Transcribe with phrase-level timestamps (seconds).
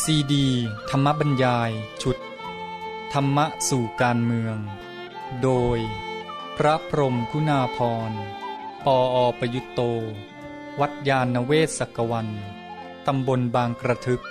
[0.00, 0.46] ซีดี
[0.90, 1.70] ธรรมบรรยาย
[2.02, 2.16] ชุด
[3.12, 4.56] ธรรมะสู่การเมือง
[5.42, 5.78] โดย
[6.56, 7.78] พระพรมคุณาพ
[8.10, 8.12] ร
[8.84, 9.80] ปออประยุตโต
[10.80, 12.28] วัดยาณเวศกวัน
[13.06, 14.22] ตำบลบางกระทึก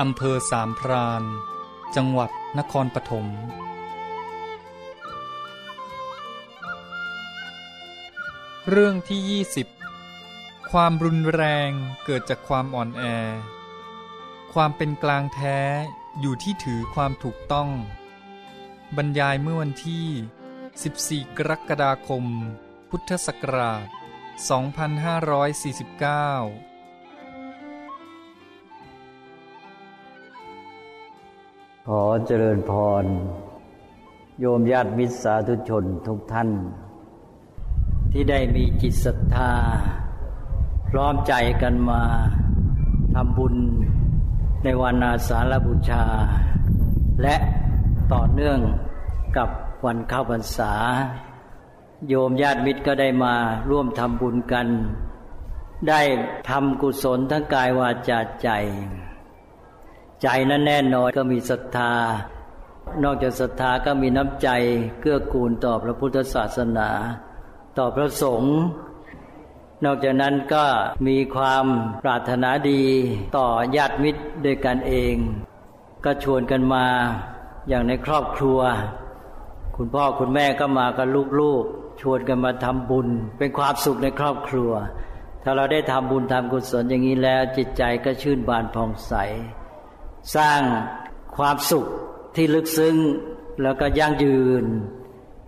[0.00, 1.22] อำเภอสามพราน
[1.96, 3.26] จังหวัดนครปฐม
[8.68, 9.44] เรื่องที่
[10.04, 11.70] 20 ความรุนแรง
[12.04, 13.04] เกิดจากความอ่อนแอ
[14.54, 15.58] ความเป็นกลางแท้
[16.20, 17.70] อยู่ที่ถือความถูกต้อง
[18.96, 20.06] บรรยายเมื่อวันที่
[21.26, 22.24] 14 กรกฎาคม
[22.90, 23.90] พุทธศักราช 2549
[31.86, 33.04] ขอเจริญพร
[34.40, 36.50] โยมญาติมิตรสาธุชนทุกท่าน
[38.12, 39.52] ที่ได้มีจิตศรัทธา
[40.88, 42.02] พร้อมใจกันมา
[43.14, 43.56] ทำบุญ
[44.64, 46.04] ในวันอาสาฬบูชา
[47.22, 47.36] และ
[48.12, 48.58] ต่อเนื่อง
[49.36, 49.48] กับ
[49.84, 50.72] วันเข้าพรรษา
[52.08, 53.34] โยมญาติมิตรก็ได้มา
[53.70, 54.66] ร่วมทำบุญกัน
[55.88, 56.00] ได้
[56.50, 58.48] ทำกุศลทั้งกายวาจาใจ
[60.22, 61.94] ใจนั้นแน่นอนก็มีศรัทธา
[63.04, 64.48] นอกจากศรัทธาก็มีน้ำใจ
[65.00, 66.88] เกื้อกูลต่อพระพุทธศาสนา
[67.78, 68.56] ต่อพระสงฆ์
[69.84, 70.64] นอกจากนั้นก็
[71.06, 71.64] มีความ
[72.04, 72.82] ปรารถนาดี
[73.36, 75.14] ต่อญาติมิตรด้วยกันเอง
[76.04, 76.86] ก็ชวนกันมา
[77.68, 78.60] อย่างในครอบครัว
[79.76, 81.06] คุณพ่อคุณแม่ก็มากับ
[81.40, 83.08] ลูกๆ ชวนกันมาทำบุญ
[83.38, 84.70] เป็นความสุขในครอบครัว
[85.42, 89.14] ถ้าเราได้ทำบุญทำกุศลอย่างนี้แล้ว จิตใจก็ชื่นบานผ่องใส
[90.36, 90.60] สร้าง
[91.36, 91.86] ความสุข
[92.34, 92.96] ที่ลึกซึ้ง
[93.62, 94.64] แล้วก็ยั่งยืน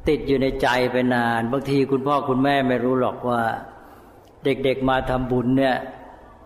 [0.09, 3.43] ติดอยู่ในใจไปนาน บางทีคุณพ่อคุณแม่ไม่รู้หรอกว่า
[4.45, 5.77] เด็กๆมาทำบุญเนี่ย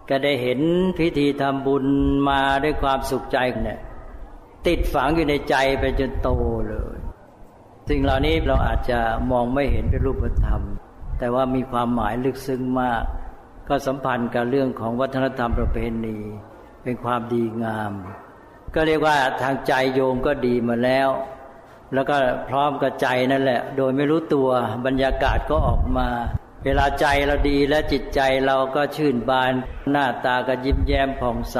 [0.08, 0.60] ก็ได้เห็น
[0.98, 1.84] พิธีทำบุญ
[2.28, 3.80] มาด้วยความสุขใจเนี่ย
[4.66, 6.28] ติดฝังอยู่ในใจไปจนโต
[6.68, 6.96] เลย
[7.88, 8.98] สิ่งเหล่านี้เราอาจจะ
[9.30, 10.62] มองไม่เห็นเป็นรูปธรรม
[11.18, 13.02] แต่ว่ามีความหมายลึกซึ้งมาก
[13.68, 16.18] ก็สัมพันธ์กับเรื่องของวัฒนธรรมประเพณี
[16.82, 17.92] เป็นความดีงาม
[18.74, 21.08] ก็เรียกว่าทางใจโยมก็ดีมาแล้ว
[21.94, 22.16] แล้วก็
[22.48, 24.48] พร้อมกับใจนั่นแหละ โดยไม่รู้ตัว
[24.86, 26.08] บรรยากาศก็ออกมา
[26.64, 29.52] เวลาใจเราดีและจิตใจเราก็ชื่นบาน
[29.90, 31.58] หน้าตาก็ยิ้มแย้มผ่องใส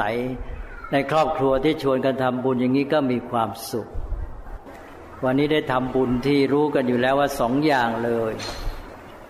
[0.91, 3.87] ในครอบครัวที่ชวนกันทำบุญอย่างนี้ก็มีความสุข
[5.23, 8.33] วันนี้ได้ทำบุญที่รู้กันอยู่แล้วว่าสองอย่างเลย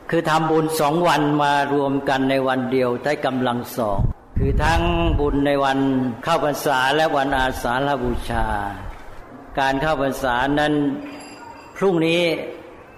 [0.10, 4.00] คือทำบุญสองวันมารวมกันในวันเดียวได้กำลังสอง
[4.38, 4.82] คือทั้ง
[5.20, 5.80] บุญในวัน
[6.24, 8.48] เข้าพรรษาและวันอาสาฬบูชา
[9.60, 10.74] การเข้าพรรษานั้น
[11.78, 12.22] พรุ่งนี้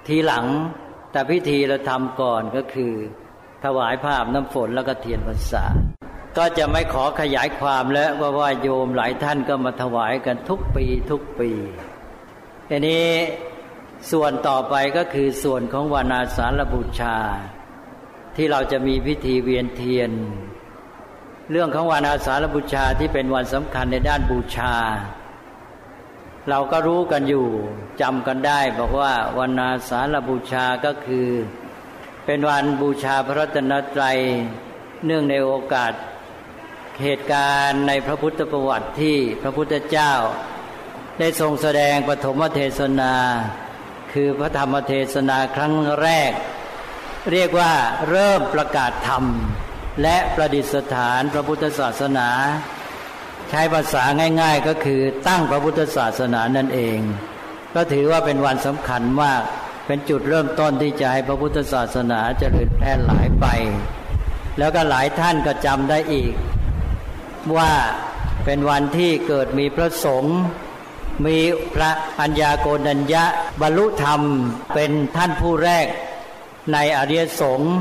[0.08, 0.46] ทีหลัง
[1.12, 2.94] แต่พิธีเราทำก่อนก็คือ
[3.64, 5.66] ถวายภาพน้ำฝนแล้วก็เทียนพรรษา
[6.38, 11.52] ก็จะไม่ขอขยายความแล้วว่าะว่าโยมหลายท่านก็มาถวายกันทุกปีทุกปี
[12.70, 13.08] ทีนี้
[14.12, 17.18] ส่วนต่อไปก็คือส่วนของวันอาสาฬบูชา
[18.36, 20.12] ที่เราจะมีพิธีเวียนเทียน
[21.52, 24.74] เรื่องของวันอาสาฬบูชาที่เป็นวันสำคัญในด้านบูชา
[26.50, 27.48] เราก็รู้กันอยู่
[28.02, 31.28] จำกันได้ บอกว่าวันอาสาฬบูชาก็คือ
[32.26, 34.18] เป็นวันบูชาพระรัตนตรัย
[35.06, 35.94] เนื่องในโอกาส
[37.04, 40.14] เหตุการณ์ในพระพุทธประวัติที่พระพุทธเจ้า
[41.20, 43.14] ได้ทรงแสดงปฐมเทศนา
[44.14, 46.32] คือพระธรรมเทศนาครั้งแรก
[47.32, 47.74] เรียกว่า
[48.10, 49.24] เริ่มประกาศธรรม
[50.02, 52.30] และประดิษฐานพระพุทธศาสนา
[53.54, 54.04] ใช้ภาษา
[54.42, 57.00] ง่าย ๆ ก็คือตั้งพระพุทธศาสนานั่นเอง
[57.76, 59.42] ก็ถือว่าเป็นวันสำคัญมาก
[59.88, 63.46] เป็นจุดเริ่มต้นที่จะให้พระพุทธศาสนาเจริญแพร่หลายไป
[64.58, 66.34] แล้วก็หลายท่านก็จำได้อีก
[67.58, 67.72] ว่า
[68.46, 70.38] เป็นวันที่เกิดมีพระสงฆ์
[71.26, 71.38] มี
[71.76, 73.24] พระอัญญาโกณัญญะ
[73.62, 74.22] บรรลุธรรม
[74.74, 75.88] เป็นท่านผู้แรก
[76.74, 77.76] ในอริยสงฆ์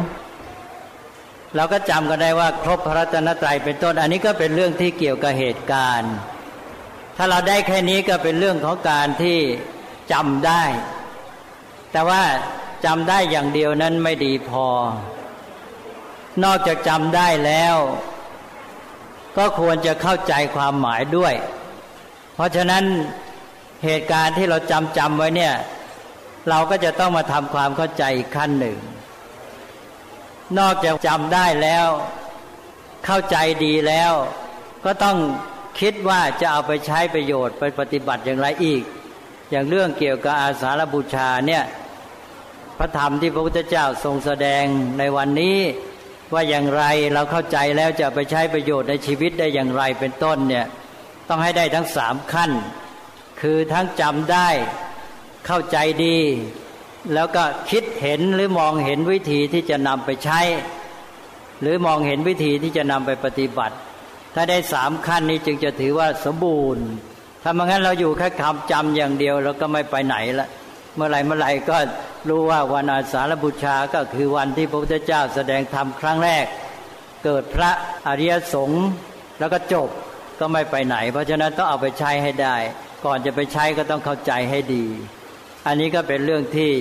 [1.56, 6.14] เราก็จำกันได้ว่าครบพระรัตนตรัยเป็นต้น อันนี้ก็เป็นเรื่องที่เกี่ยวกับเหตุการณ์
[7.17, 9.38] ถ้าเราได้แค่นี้ก็เป็นเรื่องของการที่
[10.12, 10.62] จำได้
[11.93, 12.23] แต่ว่า
[12.85, 14.67] จำได้อย่างเดียวนั้นไม่ดีพอ
[16.44, 17.76] นอกจากจำได้แล้ว
[19.37, 21.35] ก็ควรจะเข้าใจความหมายด้วย
[22.35, 22.85] เพราะฉะนั้น
[23.85, 25.55] เหตุการณ์ที่เราจำจำไว้เนี่ย
[26.49, 28.79] เราก็จะต้องมาทำความเข้าใจอีกขั้นหนึ่ง
[30.58, 31.88] นอกจากจำได้แล้ว
[33.05, 34.12] เข้าใจดีแล้ว
[34.85, 35.19] ก็ต้อง
[35.81, 38.82] คิดว่าจะเอาไปใช้ประโยชน์ไปปฏิบัติอย่างไรอีก
[39.50, 41.64] อย่างเรื่องเกี่ยวกับอาสาฬบูชาเนี่ย
[42.79, 44.64] พระธรรมที่พระพุทธเจ้าทรงแสดง
[44.99, 45.58] ในวันนี้
[46.32, 50.67] ว่าอย่างไรเราเข้าใจแล้วจะไปใช้ประโยชน์ในชีวิตได้อย่างไรเป็นต้นเนี่ย
[51.29, 52.50] ต้องให้ได้ทั้งสามขั้น
[53.41, 54.49] คือทั้งจำได้
[55.47, 56.19] เข้าใจดี
[57.14, 60.41] แล้วก็คิดเห็นหรือมองเห็นวิธีที่จะนำไปใช้
[61.61, 63.76] หรือมองเห็นวิธีที่จะนำไปปฏิบัติ
[64.35, 66.87] ถ้าได้สามขั้นนี้จึงจะถือว่าสมบูรณ์
[67.43, 70.49] ถ้าไม่งั้นเราอยู่แค่คำจำอย่างเดียวเราก็ไม่ไปไหนละ
[70.94, 71.79] เมื่อไรเมื่อไรก็
[72.29, 76.44] รู้ว่าวันอาสาฬบูชาก็คือวันที่พระพุทธเจ้าแสดงธรรมครั้งแรก
[77.25, 77.70] เกิดพระ
[78.06, 78.87] อริยสงฆ์
[79.38, 79.88] แล้วก็จบ
[80.41, 82.56] ก็ไม่ไปไหน เพราะฉะนั้นต้องเอาไปใช้ให้ได้
[83.05, 84.87] ก่อนจะไปใช้ก็ต้องเข้าใจให้ดี
[85.67, 86.73] อันนี้ก็เป็นเรื่องที่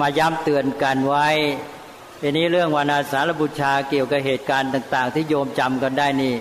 [0.00, 1.28] มาย้ำเตือนกันไว้
[2.20, 6.34] ทีนี้เรื่องวันาสาฬบูชาเกี่ยวกับเหตุการณ์ต่าง ๆ ที่โยมจำกันได้นี่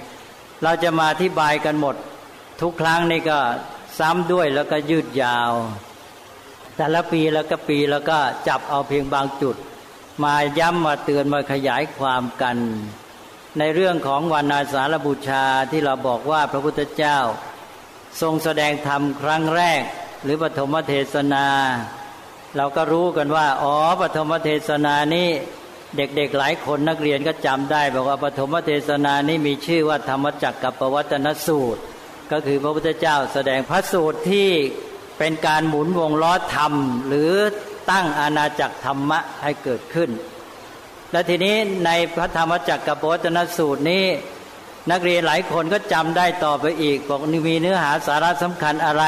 [0.64, 1.96] เราจะมาอธิบายกันหมด
[2.62, 3.40] ทุกครั้งนี่ก็
[4.00, 5.52] ซ้ำด้วยแล้วก็ยืดยาว
[6.76, 8.18] แต่ละปีแล้วก็ปีแล้วก็
[8.48, 9.56] จับเอาเพียงบางจุด
[10.24, 12.58] มาย้ำมาเตือนมาขยายความกัน
[13.60, 17.18] ในเรื่องของวันาสาฬบูชาที่เราบอกว่าพระพุทธเจ้า
[18.22, 19.84] ทรงแสดงธรรมครั้งแรก
[20.24, 21.46] หรือปฐมเทศนา
[22.58, 25.30] เราก็รู้กันว่า อ๋อปฐมเทศนานี้
[25.98, 31.82] เด็กๆหลายคนนักเรียนก็จำได้ บอกว่าปฐมเทศนานี้มีชื่อว่าธรรมจักรกับปวัตนสูตร
[32.32, 34.50] ก็คือพระพุทธเจ้าแสดงพระสูตรที่
[35.18, 36.74] เป็นการหมุนวงล้อธรรม
[37.08, 37.34] หรือ
[37.92, 40.10] ตั้งอาณาจักรธรรมะให้เกิดขึ้น
[41.12, 44.06] และทีนี้ในพระธรรมจักรกับปวัตนสูตรนี้
[44.92, 49.04] นักเรียนหลายคนก็จำได้ต่อไปอีกบอกมีเนื้อหาสาระสำคัญอะไร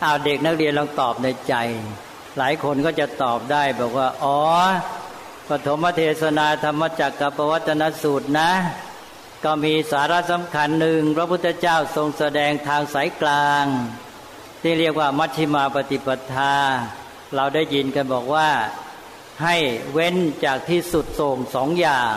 [0.00, 1.54] เอาเด็กนักเรียนลองตอบในใจ
[2.38, 4.38] หลายคนก็จะตอบได้บอกว่า อ๋อ
[5.48, 8.50] ปฐมเทศนาธรรมจักรกับปวัตนสูตรนะ
[9.44, 13.64] ก็มีสาระสำคัญหนึ่งพระพุทธเจ้าทรงแสดงทางสายกลาง
[14.62, 16.54] ที่เรียกว่ามัชฌิมาปฏิปทา
[17.34, 18.48] เราได้ยินกันบอกว่า
[19.42, 19.56] ให้
[19.92, 22.14] เว้นจากที่สุดโส่งสองอย่าง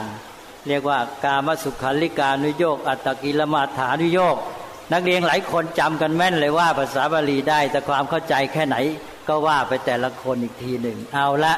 [0.68, 4.38] เรียกว่ากามสุขันลิกานุโยก อัตตกิลมาฐานุโยก
[4.94, 8.78] นักเรียนหลายคนจำกันแม่นเลยว่าภาษาบาลีได้ แต่ความเข้าใจแค่ไหน
[9.28, 11.54] ก็ว่าไปแต่ละคนอีกทีหนึ่ง เอาละ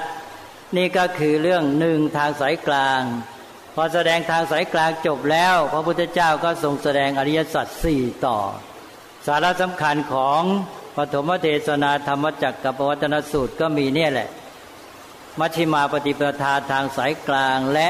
[0.77, 3.01] นี่ก็คือเรื่องหนึ่งทางสายกลาง
[3.75, 8.37] พอแสดงทางสายกลางจบแล้ว พระพุทธเจ้าก็ทรงแสดงอริยสัจสี่ต่อ
[9.27, 10.41] สาระสำคัญของ
[10.97, 14.29] ปฐมเทศนาธรรมจักรกับวัตนสูตรก็มีเนี่ยแหละ
[15.39, 17.87] มัชฌิมาปฏิปทาทางสายกลางและ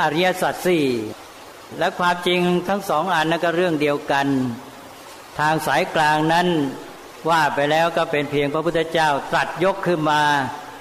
[0.00, 0.86] อริยสัจสี่
[1.78, 4.26] และความจริงทั้งสองอันนั้นก็เรื่องเดียวกัน
[5.38, 6.48] ทางสายกลางนั้น
[7.30, 10.22] ว่าไปแล้วก็เป็นเพียงพระพุทธเจ้าตรัสยกขึ้นมา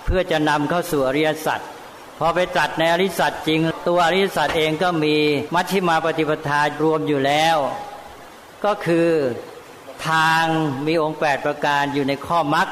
[0.05, 1.59] เพื่อจะนำเข้าสู่อริยสัจ
[2.19, 5.15] พอไปตรัสในอริยสัจจริง ตัวอริยสัจเองก็มี
[5.55, 7.57] มัชฌิมาปฏิปทารวมอยู่แล้ว
[8.65, 9.09] ก็คือ
[10.07, 10.45] ทาง
[10.87, 12.67] มีองค์แปดประการอยู่ในข้อมัด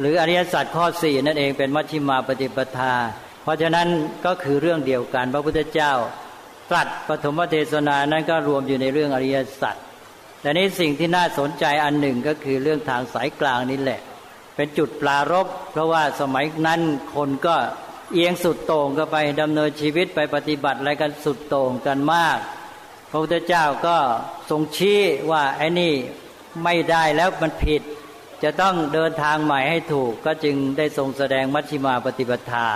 [0.00, 2.94] หรืออริยสัจข้อสี่นั่นเองเป็นมัชฌิมาปฏิปทา
[3.42, 3.88] เพราะฉะนั้น
[4.26, 5.92] ก็คือเรื่องเดียวกันพระพุทธเจ้า
[6.70, 9.76] ตรัสปฐมเทศนานั้นก็รวมอยู่ในเรื่องอริยสัจ
[10.40, 14.00] แต่นี้สิ่งที่น่าสนใจอันหนึ่งก็คือเรื่องทางสายกลางนี่แหละ
[14.56, 16.80] เป็นจุดปลารบเพราะว่าสมัยนั้น
[17.16, 17.56] คนก็
[18.12, 22.38] เอียงสุดโต่งก็ไปดำเนินชีวิตไปปฏิบัติอะไรกันสุดโต่งกันมาก
[23.10, 23.96] พระพุทธเจ้าก็
[24.50, 25.00] ทรงชี้
[25.30, 25.94] ว่าไอ้นี่
[26.64, 27.82] ไม่ได้แล้วมันผิด
[28.42, 32.68] จะต้องเดินทางใหม่ให้ถูกก็จึงได้ทรงแสดงมัชฌิมาปฏิปทา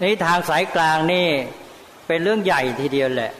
[0.00, 1.28] ในทางสายกลางนี่
[2.12, 3.32] เป็นเรื่องใหญ่ทีเดียวแหละ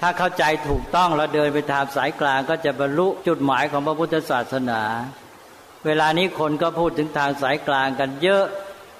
[0.00, 4.82] ถ้าเข้าใจถูกต้องแล้วเดินไปทางสายกลางก็จะบรรลุจุดหมายของพระพุทธศาสนา
[5.86, 8.44] เวลานี้คนก็พูดถึงทางสายกลางกันเยอะ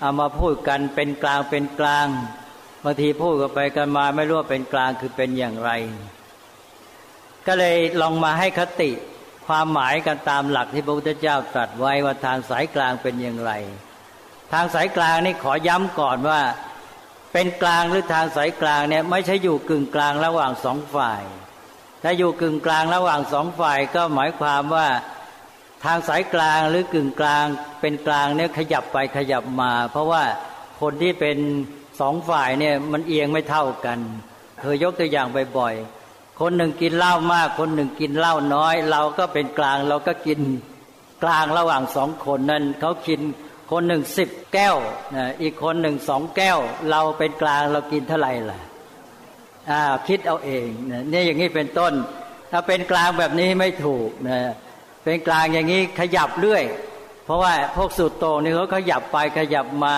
[0.01, 2.07] เอามาพูดกันเป็นกลางเป็นกลาง
[2.85, 5.71] บางทีพูดกันไปกันมาไม่รู้ว่าเป็นกลางคือเป็นอย่างไร
[7.47, 8.91] ก็เลยลองมาให้คติ
[9.47, 13.53] ความหมายกันตามหลักที่พระพุทธเจ้าตรัสไว้ว่าทางสายกลางเป็นอย่างไร
[14.53, 16.41] ทางสายกลางนี่ขอย้ำก่อนว่า
[17.33, 21.23] เป็นกลางหรือทางสายกลางเนี่ยไม่ใช่อยู่กึ่งกลางระหว่างสองฝ่าย
[22.03, 24.89] ถ้าอยู่กึ่งกลางระหว่างสองฝ่ายก็หมายความว่า
[25.85, 27.45] ทางสายกลางหรือกึ่งกลาง
[27.81, 30.23] เป็นกลางเนี่ยขยับไปขยับมา เพราะว่า
[30.81, 31.39] คนที่เป็น
[32.01, 33.99] สองฝ่ายเนี่ยมันเอียงไม่เท่ากัน
[34.61, 35.27] เคยยกตัวอย่าง
[35.59, 40.41] บ่อยๆคนหนึ่งกินเหล้ามาก คนหนึ่งกินเหล้าน้อย เราก็เป็นกลางเราก็กิน
[41.23, 43.21] กลางระหว่างสองคนนั้นเขากิน
[43.73, 44.77] คนหนึ่งสิบแก้ว
[45.17, 46.59] นะอีกคนหนึ่งสองแก้ว
[46.91, 48.59] เราเป็นกลางเรากินเท่าไหร่ล่ะ
[49.71, 51.93] อ่าคิดเอาเองนะนี่อย่างนี้เป็นต้น
[52.53, 54.41] ถ้าเป็นกลางแบบนี้ไม่ถูกนะ
[55.05, 56.65] เป็นกลางอย่างนี้ขยับเรื่อย
[57.25, 59.95] เพราะว่าพวกสุดโต่งนี่เขาขยับไปขยับมา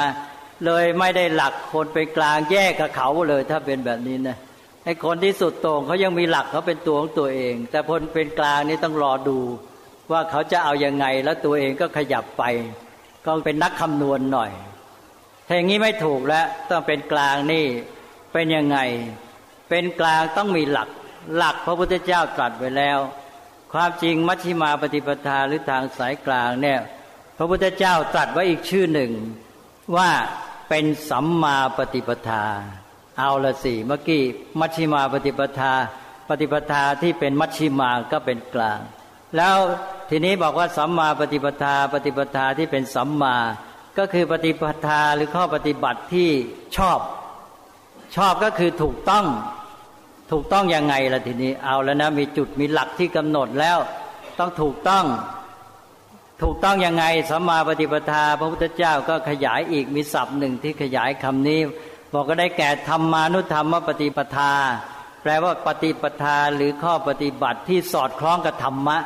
[0.64, 4.36] เลยไม่ได้หลักคนเป็นกลางแยกกับเขาเลย ถ้าเป็นแบบนี้นะ
[4.84, 9.38] ไอ้คนที่สุดโต่งเขายังมีหลักเขาเป็นตัวของตัวเอง แต่คนเป็นกลางนี่ต้องรอดู
[10.12, 12.44] ว่าเขาจะเอาอยัางไงแล้วตัวเองก็ขยับไป
[13.24, 14.52] ก็เป็นนักคำนวณหน่อย
[15.46, 17.66] ถ้าอย่างนี้ไม่ถูกแล้วต้องเป็นกลางนี่
[18.32, 18.78] เป็นยังไง
[19.68, 20.88] เป็นกลางต้องมีหลัก
[21.36, 22.98] หลักพระพุทธเจ้าตรัสไว้แล้ว
[23.72, 26.80] คความจริงมัชฌิมาปฏิปทาหรือทางสายกลางเนี่ย
[27.36, 29.12] พระพุทธเจ้าตรัสไว้อีกชื่อหนึ่ง
[29.96, 30.10] ว่า
[30.68, 32.44] เป็นสัมมาปฏิปทา
[33.18, 34.22] เอาละสิเมื่อกี้
[34.60, 35.72] มัชฌิมาปฏิปทา
[36.28, 38.80] ปฏิปทาที่เป็นมัชฌิมาก็เป็นกลาง
[39.36, 39.56] แล้ว
[40.10, 43.36] ทีนี้บอกว่าสัมมาปฏิปทาปฏิปทาที่เป็นสัมมา
[43.98, 46.30] ก็คือปฏิปทาหรือข้อปฏิบัติที่
[46.76, 46.98] ชอบ
[48.16, 49.26] ชอบก็คือถูกต้อง
[50.32, 53.78] ถูกต้องยังไงล่ะทีนี้เอาแล้วนะมีจุดมีหลักที่กำหนดแล้ว
[54.38, 55.04] ต้องถูกต้อง
[56.42, 61.60] ถูกต้องยังไงสัมมาปฏิปทา พระพุทธเจ้าก็ขยายอีกมีศัพท์หนึ่งที่ขยายคำนี้
[62.12, 64.52] บอกก็ได้แก่ธรรมานุธรรมปฏิปทา
[65.22, 68.98] แปลว่าปฏิปทาหรือข้อปฏิบัติที่สอดคล้องกับธรรมะ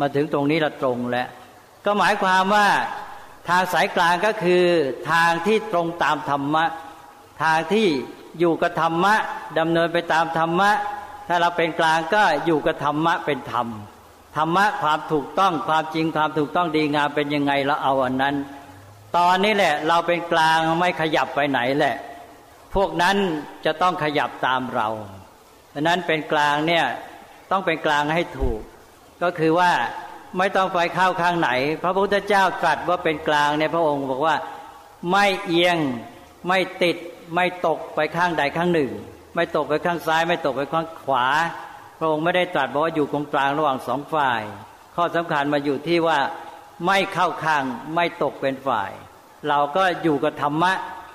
[0.00, 1.28] มาถึงตรงนี้ละตรงแล้ว
[1.84, 2.68] ก็หมายความว่า
[3.48, 4.64] ทางสายกลางก็คือ
[5.10, 6.64] ทางที่ตรงตามธรรมะ
[7.42, 7.88] ทางที่
[8.38, 9.14] อยู่กับธรรมะ
[9.58, 10.70] ดำเนินไปตามธรรมะ
[11.28, 13.68] ถ้าเราเป็นกลางก็อยู่กับธรรมะเป็นธรรม
[14.36, 18.34] ธรรมะความถูกต้องความจริงความถูกต้องดีงามเป็นยังไงเราเอาอันนั้น
[19.16, 21.96] ตอนนี้แหละเราเป็นกลางไม่ขยับไปไหนแหละ
[22.74, 23.16] พวกนั้น
[23.64, 24.88] จะต้องขยับตามเรา
[25.74, 26.84] ดังนั้นเป็นกลางเนี่ย
[27.50, 28.60] ต้องเป็นกลางให้ถูก
[29.22, 29.70] ก็คือว่า
[30.38, 31.50] ไม่ต้องไปเข้าข้างไหน
[31.82, 34.36] พระพุทธเจ้าตรัสว่าเป็นกลางในพระองค์บอกว่า
[35.10, 35.78] ไม่เอียง
[36.48, 36.96] ไม่ติด
[37.34, 38.90] ไม่ตกไปข้างใดข้างหนึ่ง
[39.34, 41.26] ไม่ตกไปข้างซ้าย ไม่ตกไปข้างขวา
[41.98, 44.42] พระองค์ไม่ได้ตรัสบอกว่าอยู่ตรงกลางระหว่างสองฝ่าย
[44.96, 46.18] ข้อสำคัญมาอยู่ที่ว่า
[46.86, 48.90] ไม่เข้าข้างไม่ตกเป็นฝ่าย
[49.48, 50.72] เราก็อยู่กับธรรมะ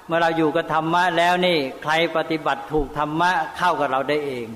[0.07, 4.47] เมื่อเราอยู่กับธรรมะแล้วนี่ใครปฏิบัติถูกธรรมะเข้ากับเราได้เอง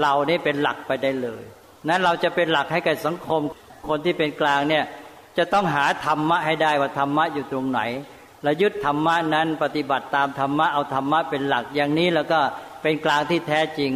[0.00, 1.44] เรานี่เป็นหลักไปได้เลย
[1.88, 3.40] นั้นเราจะเป็นหลักให้กับสังคม
[3.88, 4.84] คนที่เป็นกลางเนี่ย
[5.38, 7.80] จะต้องหาธรรมะให้ได้ว่าธรรมะอยู่ตรงไหน
[8.42, 12.40] และยึดธรรมะนั้นปฏิบัติตามธรรมะเอาธรรมะเป็นหลักอย่างนี้แล้วก็
[12.82, 13.92] เป็นกลางที่แท้จริง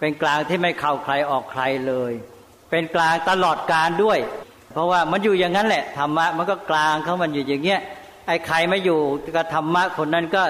[0.00, 2.12] เป็นกลางที่ไม่เข้าใครออกใครเลย
[2.70, 4.18] เป็นกลางตลอดการด้วย
[4.72, 7.80] เพราะว่ามันอยู่อย่างนั้นแหละธรรมะมันก็กลางเขามันอยู่อย่างเงี้ย
[8.26, 9.00] ไอ้ใครไม่อยู่
[9.36, 10.42] กับธรรมะคนนั้นก็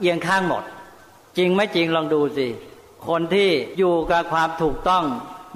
[0.00, 0.62] เอียงข้างหมด
[1.38, 2.46] จริงไม่จริงลองดูสิ
[3.08, 5.04] คนที่อยู่กับความถูกต้อง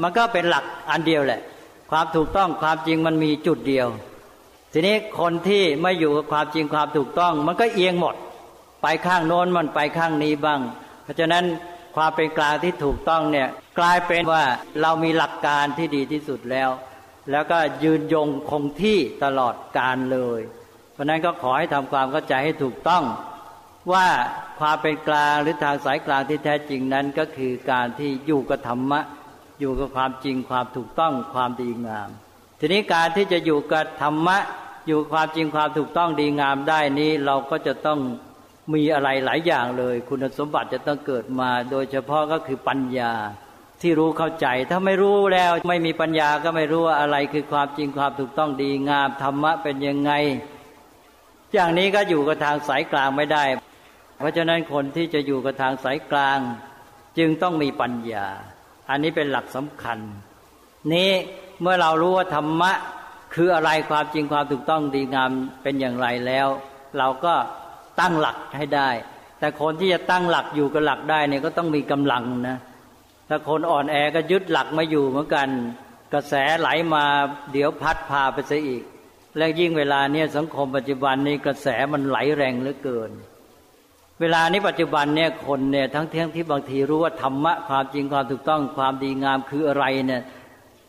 [0.02, 1.40] มันก็เป็นหลักอันเดียวแหละ
[1.90, 3.88] ความถูกต้องความจริงมันมีจุดเดียว
[4.72, 8.14] ทีนี้คนที่ไม่อยู่กับความจริงความถูกต้อง มันก็เอียงหมด
[8.82, 10.60] ไปข้างโน้นมันไปข้างนี้บ้าง
[11.02, 11.44] เพราะฉะนั้น
[11.96, 13.48] ความเป็นกลางที่ถูกต้องเนี่ย
[13.78, 14.44] กลายเป็นว่า
[14.80, 16.70] เรามีหลักการที่ดีที่สุดแล้ว
[17.30, 20.40] แล้วก็ยืนยงคงที่ตลอดการเลย
[20.92, 23.04] เพราะนั้นก็ขอให้ทำความเข้าใจให้ถูกต้อง
[23.92, 24.08] ว่า
[24.60, 29.00] ความเป็นกลางหรือทางสายกลางที่แท้จริงนั้นก็คือการที่อยู่กับธรรมะ
[29.61, 32.08] อยู่กับความจริงความถูกต้องความดีงาม
[32.61, 34.38] ทีนี้การที่จะอยู่กับธรรมะ
[34.87, 37.99] อยู่ความจริงความถูกต้องดีงามได้นี้เราก็จะต้อง
[38.75, 43.12] มีอะไรหลายอย่างเลย คุณสมบัติจะต้องเกิดมา โดยเฉพาะก็คือปัญญา
[43.82, 50.12] ที่รู้เข้าใจ ถ้าไม่รู้แล้วไม่มีปัญญาก็ไม่รู้ว่าอะไรคือความจริงความถูกต้องดีงามธรรมะเป็นยังไง
[51.54, 53.44] อย่างนี้ก็อยู่กับทางสายกลางไม่ได้
[54.18, 56.38] เพราะฉะนั้นคนที่จะอยู่กับทางสายกลาง
[57.18, 58.28] จึงต้องมีปัญญา
[58.90, 59.98] อันนี้เป็นหลักสำคัญ
[60.92, 61.10] นี้
[61.60, 62.72] เมื่อเรารู้ว่าธรรมะ
[63.34, 65.30] คืออะไรความจริงความถูกต้องดีงาม
[65.62, 66.46] เป็นอย่างไรแล้ว
[66.98, 67.34] เราก็
[68.00, 68.90] ตั้งหลักให้ได้
[69.38, 72.58] แต่คนที่จะตั้งหลักอยู่กับหลักได้เนี่ยก็ต้องมีกำลังนะ
[73.28, 75.48] ถ้าคนอ่อนแอก็ยึดหลักมาอยู่เหมือนกัน
[76.14, 77.04] กระแสไหลมา
[77.52, 78.82] เดี๋ยวพัดพาไปซะอีก
[79.36, 83.10] และยิ่งเวลาเนี่ยสังคมปัจจุบันนี้กระแสมันไหลแรงเหลือเกิน
[84.21, 90.23] เวลานี้ปัจจุบันเนี่ยคนเนี่ยทั้งที่ที่บางทีรู้ว่าธรรมะความจริงความถูกต้องความดีงามคืออะไรเนี่ย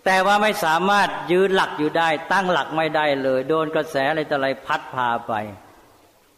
[0.05, 5.33] แต่ว่าไม่สามารถยืนหลักอยู่ได้ ตั้งหลักไม่ได้เลย โดนกระแสอะไรต่ออะไรพัดพาไป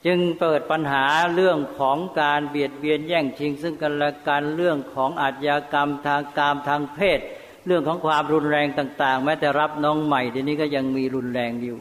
[0.05, 7.19] จึงเปิดปัญหาเรื่องของการเบียดเบียนแย่งชิง ซึ่งกันและกันเรื่องของอาชญากรรมทางการทางเพศ
[7.65, 11.79] เรื่องของความรุนแรงต่าง ๆ แม้แต่รับน้องใหม่ทีนี้ก็ยังมีรุนแรงอยู่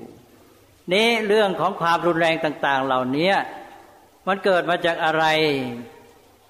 [0.92, 3.32] นี้เรื่องของความรุนแรงต่าง ๆ เหล่านี้
[4.26, 5.24] มันเกิดมาจากอะไร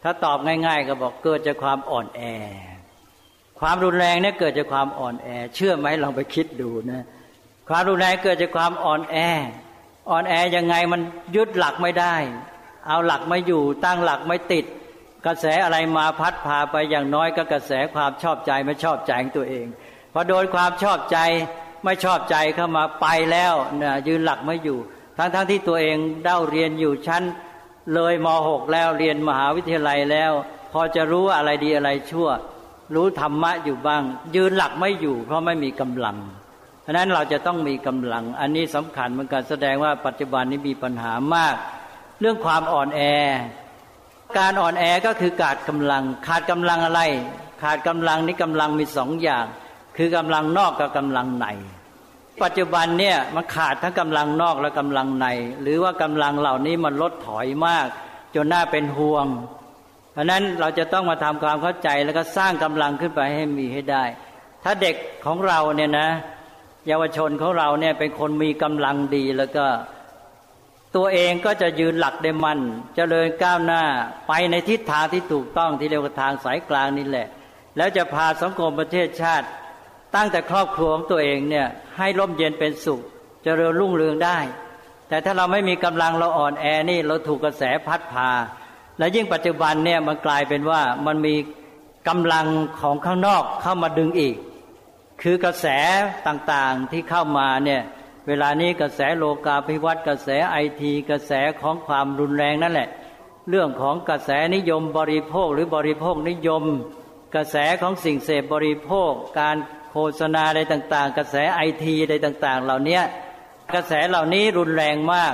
[0.02, 2.22] ถ้าตอบง่าย ๆ ก็บอกเกิดจากความอ่อนแอ
[3.60, 7.04] ความรุนแรงเนี่ยเกิดจากความอ่อนแอ เชื่อไหมลองไปคิดดูนะ
[7.68, 9.16] ความรุนแรงเกิดจากความอ่อนแอ
[10.10, 11.00] อ่อนแอยังไงมัน
[11.36, 12.14] ยึดหลักไม่ได้
[12.86, 14.64] เอาหลักไม่อยู่ตั้งหลักไม่ติด
[15.26, 19.66] กระแสอะไรมาพัดพาไปอย่างน้อยก็กระแสความชอบใจไม่ชอบใจของตัวเอง
[20.12, 21.18] พอโดนความชอบใจ
[21.84, 24.78] ไม่ชอบใจเข้ามาไปแล้วนะยืนหลักไม่อยู่
[25.18, 27.22] ทั้งๆทที่ตัวเองเด้าเรียนอยู่ชั้น
[27.94, 30.32] เลยม .6 แล้วเรียนมหาวิทยาลัยแล้ว
[30.72, 32.28] พอจะรู้อะไรดีอะไรชั่ว
[32.94, 34.02] รู้ธรรมะอยู่บ้าง
[34.34, 36.16] ยืนหลักไม่อยู่ เพราะไม่มีกำลัง
[36.82, 41.54] เพราะนั้นเราจะต้องมีกำลัง อันนี้สำคัญเหมือนกันแสดงว่าปัจจุบันนี้มีปัญหามาก
[42.20, 43.00] เรื่องความอ่อนแอ
[44.38, 47.00] การอ่อนแอก็คือขาดกำลัง ขาดกำลังอะไร
[47.62, 49.44] ขาดกำลังนี้กำลังมีสองอย่าง
[49.96, 51.46] คคือกำลังนอกกับกำลังใน
[52.42, 55.26] ปัจจุบันเนี่ยมันขาดทั้งกำลังนอกและกำลังใน
[55.62, 57.86] หรือว่ากำลังเหล่านี้มันลดถอยมาก
[58.34, 59.26] จนน่าเป็นห่วง
[60.12, 64.04] เพราะนั้นเราจะต้องมาทำความเข้าใจแล้วก็สร้างกำลังขึ้นไปให้มีให้ได้
[64.64, 66.08] ถ้าเด็กของเราเนี่ยนะ
[66.86, 69.66] เยาวชนของเราเนี่ยเป็นคนมีกำลังดีแล้วก็
[70.96, 72.62] ตัวเองก็จะยืนหลักได้มันจ
[72.96, 73.82] เจริญก้าวหน้า
[74.28, 77.26] ไปในทิศทางที่ถูกต้องที่เรียกว่าทางสายกลางนี่แหละ
[77.76, 79.46] แล้วจะพาสังคมประเทศชาติ
[80.14, 83.02] ตั้งแต่ครอบครัวของตัวเองเนี่ยให้ร่มเย็นเป็นสุขจ
[83.44, 84.38] เจริญรุ่งเรืองได้
[85.08, 88.30] แต่ถ้าเราไม่มีกำลังเราอ่อนแอนี่เราถูกกระแสพัดพา
[88.98, 91.34] และยิ่งปัจจุบันเนี่ยมันกลายเป็นว่ามันมี
[92.08, 92.46] กำลัง
[92.80, 94.36] ของข้างนอกเข้ามาดึงอีก
[95.22, 95.66] คือกระแส
[96.26, 97.82] ต่างๆที่เข้ามาเนี่ย
[98.26, 102.88] เวลานี้กระแสโลกาภิวัตน์กระแสไอที กระแสของความรุนแรงนั่นแหละ
[103.48, 106.64] เรื่องของกระแสนิยมบริโภคหรือบริโภคนิยม
[107.34, 109.56] กระแสของสิ่งเสพบริโภค การ
[109.96, 113.00] ฆษณาอะไรต่างๆ กระแสไอทีอะไรต่างๆ เหล่านี้
[113.74, 115.32] กระแสเหล่านี้รุนแรงมาก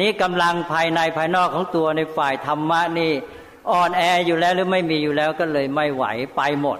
[0.00, 3.12] นี้กำลังภายในภายนอกของตัวในฝ่ายธรรมะนี่
[3.70, 6.04] อ่อนแออยู่แล้วหรือไม่มีอยู่แล้วก็เลยไม่ไหว
[6.36, 6.78] ไปหมด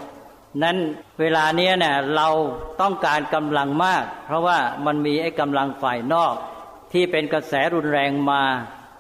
[0.63, 0.77] นั้น
[1.21, 2.29] เวลาเนี้ยเนี่ยเรา
[2.81, 6.35] ต้องการกำลังมาก เพราะว่ามันมีไอ้กำลังฝ่ายนอก
[6.93, 8.43] ที่เป็นกระแสรุนแรงมา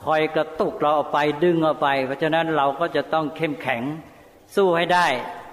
[0.04, 3.82] คอยกระตุกเราออกไปดึงออกไป เพราะฉะนั้นเราก็จะต้องเข้มแข็ง
[4.56, 5.06] สู้ให้ได้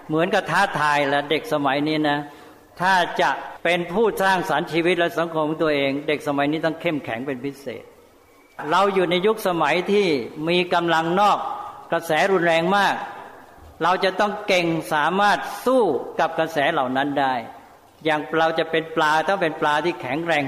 [0.08, 2.18] เหมือนกับท้าทายและเด็กสมัยนี้นะ
[2.82, 3.30] ถ้าจะ
[3.64, 7.84] เป็นผู้สร้างสารรค์ชีวิตและสังคมของตัวเอง เด็กสมัยนี้ต้องเข้มแข็งเป็นพิเศษ
[8.72, 10.08] เราอยู่ในยุคสมัยที่
[10.50, 11.38] มีกำลังนอก
[11.92, 12.96] กระแสรุนแรงมาก
[13.84, 15.84] เราจะต้องเก่งสามารถสู้
[16.20, 17.34] กับกระแสเหล่านั้นได้
[18.06, 20.46] อย่างเราจะเป็นปลาต้องเป็นปลาที่แข็งแรง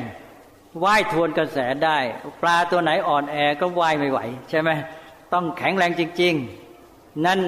[0.84, 1.98] ว่ายทวนกระแสได้
[2.42, 4.70] ปลาตัวไหนอ่อนแอก็ว่ายไม่ไหว ใช่ไหม
[5.34, 6.34] ต้องแข็งแรงจริง
[6.80, 7.40] ๆ นั่น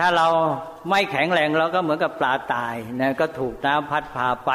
[0.00, 0.28] ถ้าเรา
[0.90, 4.50] ไม่แข็งแรงเราก็เหมือนกับปลาตายนะก็ถูกน้ำพัดพาไป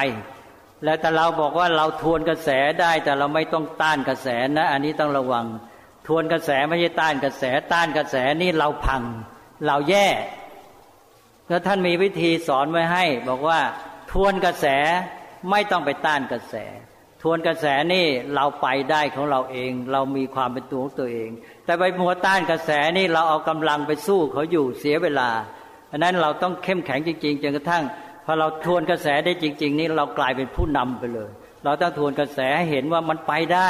[0.83, 2.49] แล้วแต่เราบอกว่าเราทวนกระแส
[2.81, 4.27] ได้แต่เราไม่ต้องต้านกระแส
[4.57, 5.45] นะ อันนี้ต้องระวัง
[6.07, 9.03] ทวนกระแสไม่ใช่ต้านกระแสต้านกระแสนี่เราพัง
[9.65, 10.07] เราแย่
[11.47, 13.59] แล้วท่านมีวิธีสอนไว้ให้ บอกว่า
[14.11, 14.65] ทวนกระแส
[15.51, 16.55] ไม่ต้องไปต้านกระแส
[17.29, 21.29] วนกระแสนี่เราไปได้ของเราเอง เรามีความเป็นตัวของตัวเอง
[21.65, 25.29] แต่ไปมัวต้านกระแสนี่เราเอากำลังไปสู้เขาอยู่เสียเวลา
[25.91, 27.83] อันนั้นเราต้องเข้มแข็งจริงๆจนกระทั่ง
[28.25, 31.29] พอเราทวนกระแสได้จริง ๆ นี่เรากลายเป็นผู้นำไปเลย
[31.63, 33.69] เราต้องทวนกระแสให้เห็นว่ามันไปได้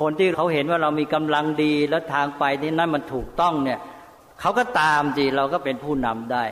[0.00, 3.78] คนที่เขาเห็นว่าเรามีกำลังดีแล้วทางไปที่นั่นมันถูกต้องเนี่ย
[4.40, 6.44] เขาก็ตามจีเราก็เป็นผู้นำได้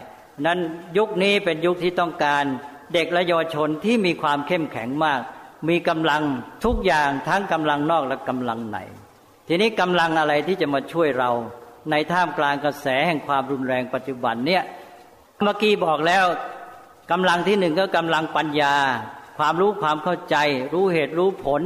[0.46, 0.58] นั้น
[0.98, 2.44] ยุคนี้เป็นยุคที่ต้องการ
[2.94, 5.20] เด็กและเยาวชนที่มีความเข้มแข็งมาก
[5.68, 6.22] มีกำลัง
[6.64, 8.78] ทุกอย่างทั้งกำลังนอกและกำลังใน
[9.48, 11.30] ทีนี้กำลังอะไรที่จะมาช่วยเรา
[11.90, 14.62] ในท่ามกลางกระแสแห่งความรุนแรงปัจจุบันเนี่ย
[15.42, 16.24] เมื่อกี้บอกแล้ว
[17.10, 18.74] กำลังที่หนึ่งก็กำลังปัญญา
[19.38, 20.36] ความรู้ความเข้าใจ
[20.74, 21.62] รู้เหตุรู้ผล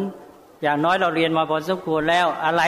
[0.63, 2.63] อย่างน้อยเราเรียนมาพอสมควรแล้วอะไร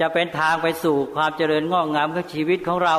[0.00, 2.96] จะเป็นทางไปสู่ความเจริญงอกงามของชีวิตของเรา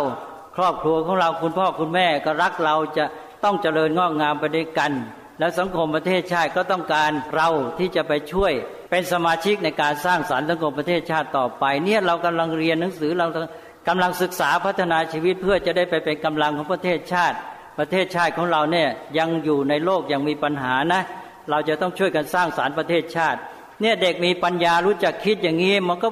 [0.55, 3.05] ครอบครัวของเราคุณพ่อคุณแม่ก็รักเราจะ
[3.43, 4.91] ต้องเจริญงอกงามไปด้วยกัน
[5.39, 8.53] และสังคมประเทศชาติก็ต้องการเราที่จะไปช่วย
[8.91, 13.27] เป็นสมาชิกในการสร้างสารรค์สังคมประเทศชาติต่อไป เนี่ยเรากำลังเรียนหนังสือเรา
[13.87, 17.37] กำลังศึกษาพัฒนาชีวิตเพื่อจะได้ไปเป็นกำลังของประเทศชาติ
[17.79, 21.01] ประเทศชาติของเราเนี่ยยังอยู่ในโลกยังมีปัญหานะ
[21.49, 23.39] เราจะต้องช่วยกันสร้างสารรค์ประเทศชาติ
[23.81, 26.09] เนี่ยเด็กมีปัญญารู้จักคิดอย่างนี้มันก็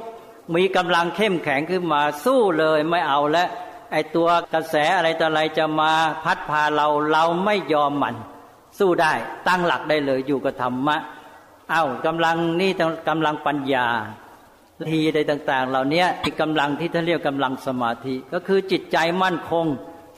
[0.55, 3.47] มีกำลังเข้มแข็งขึ้นมาสู้เลยไม่เอาแล้ว
[3.91, 5.91] ไอตัวกระแสอะไรต่ออะไรจะมา
[6.23, 8.15] พัดพาเราเราไม่ยอมมัน
[8.81, 9.13] สู้ได้
[9.47, 10.97] ตั้งหลักได้เลยอยู่กับธรรมะ
[11.71, 12.71] เอา้ากำลังนี่
[13.09, 13.87] กำลังปัญญา
[14.91, 19.65] ทีใดต่าง ๆ เหล่านี้อีกกำลังที่ท่านเรียกกำลังสมาธิ ก็คือจิตใจมั่นคง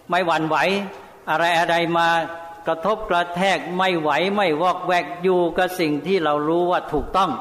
[0.09, 0.57] ไม่หวั่นไหว
[1.29, 2.07] อะไรอะไรมา
[2.67, 7.31] กระทบกระแทกไม่ไหวไม่วอกแวกอยู่กับสิ่งที่เรารู้ว่าถูกต้อง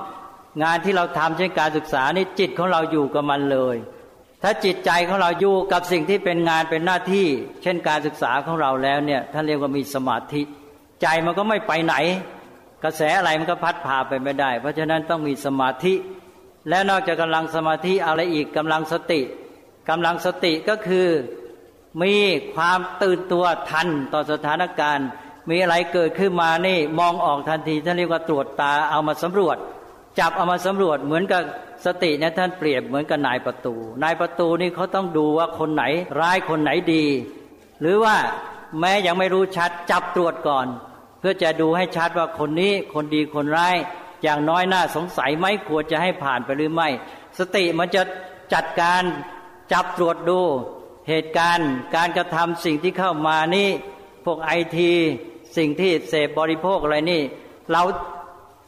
[0.63, 3.77] งานที่เราทำเช่นการศึกษานี่จิตของเราอยู่กับมันเลย
[4.43, 7.27] ถ้าจิตใจของเราอยู่กับสิ่งที่เป็นงานเป็นหน้าที่
[7.63, 10.43] เช่นการศึกษาของเราแล้วเนี่ยท่านเรียกว่ามีสมาธิ
[11.03, 11.95] ใจมันก็ไม่ไปไหน
[12.85, 15.95] กระแสอะไรมันก็พัดพาไปไม่ได้ เพราะฉะนั้นต้องมีสมาธิ
[16.69, 19.21] และนอกจากกำลังสมาธิอะไรอีกกำลังสติ
[19.89, 21.09] กำลังสติก็คือ
[22.03, 22.15] มี
[22.55, 25.09] ความตื่นตัวทันต่อสถานการณ์
[25.51, 29.57] มีอะไรเกิดขึ้นมานี่มองออกทันทีท่านเรียกว่าตรวจตาเอามาสำรวจ
[30.19, 31.43] จับเอามาสำรวจเหมือนกับ
[31.87, 35.85] สติเนี่ยท่านเปรียบเหมือนกับนายประตู นายประตูนี่เขาต้องดูว่าคนไหน
[36.21, 37.05] ร้ายคนไหนดี
[37.81, 38.17] หรือว่า
[38.81, 40.67] แม้ยังไม่รู้ชัดจับตรวจก่อน
[41.23, 43.77] พื่อจะดูให้ชัดว่าคนนี้คนดีคนร้าย
[44.23, 46.89] อย่างน้อยน้าสงสัยไหมควรจะให้ผ่านไปหรือไม่
[47.39, 48.03] สติมันจะ
[48.55, 49.03] จัดการ
[49.73, 50.41] จับตรวจดู
[51.09, 53.69] เหตุการณ์ การกระทำสิ่งที่เข้ามานี่
[54.25, 54.93] พวกไอที
[55.57, 57.23] สิ่งที่เสพบริโภคอะไรนี่
[57.73, 57.83] เรา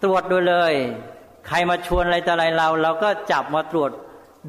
[0.02, 0.74] ตรวจดูเลย
[1.46, 3.90] ใครมาชวนอะไรแต่อะไรเรา เราก็จับมาตรวจ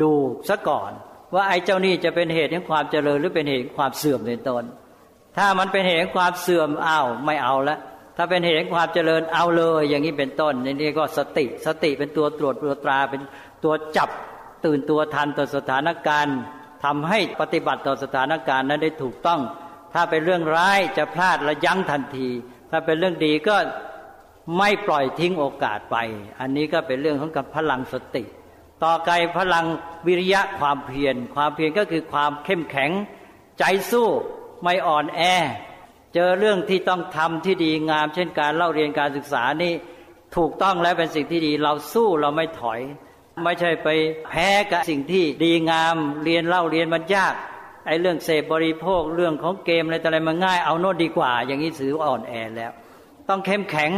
[0.02, 0.12] ดู
[0.50, 0.92] ซะก่อน
[1.34, 4.64] ว่าไอ้เจ้านี่จะเป็นเหตุแห่งความเจริญหรือเป็นเหตุความเสื่อมในตน
[5.38, 7.78] ถ้ามันเป็นเหตุแห่งความเสื่อมอ้าวไม่เอาละ
[8.18, 13.22] ถ้าเป็นเหตุแห่งความเจริญเอาเลย อย่างนี้เป็นต้นนี่ก็สติ สติเป็นตัวตรวจตัวตราเป็น
[13.64, 14.10] ตัวจับ
[14.66, 16.38] ตื่นตัวทันต่อสถานการณ์
[16.84, 19.42] ทำให้ปฏิบัติต่อสถานการณ์นั้นได้ถูกต้อง
[19.94, 22.30] ถ้าเป็นเรื่องร้ายจะพลาดระยั้งทันที
[22.72, 23.56] ถ้าเป็นเรื่องดีก็
[24.58, 25.98] ไม่ปล่อยทิ้งโอกาสไป
[26.40, 28.24] อันนี้ก็เป็นเรื่องของกับพลังสติ
[28.84, 29.66] ต่อไกลพลัง
[30.08, 32.92] วิริยะความเพียร ความเพียรก็คือความเข้มแข็ง
[33.60, 34.08] ใจสู้
[34.64, 35.22] ไม่อ่อนแอ
[36.18, 39.74] เจอเรื่องที่ต้องทำที่ดีงาม เช่นการเล่าเรียนการศึกษานี่
[40.36, 42.80] ถูกต้องแล้วเป็นสิ่งที่ดี เราสู้เราไม่ถอย
[43.44, 43.88] ไม่ใช่ไป
[44.30, 47.34] แพ้กับสิ่งที่ดีงามเรียนเล่าเรียนมันยาก
[47.88, 52.72] ไอ้เรื่องเสพบริโภคเรื่องของเกมอะไรแต่อะไรมันง่ายเอาโน่นดีกว่า อย่างนี้ถืออ่อนแอแล้ว
[53.30, 53.92] ต้องเข้มแข็ง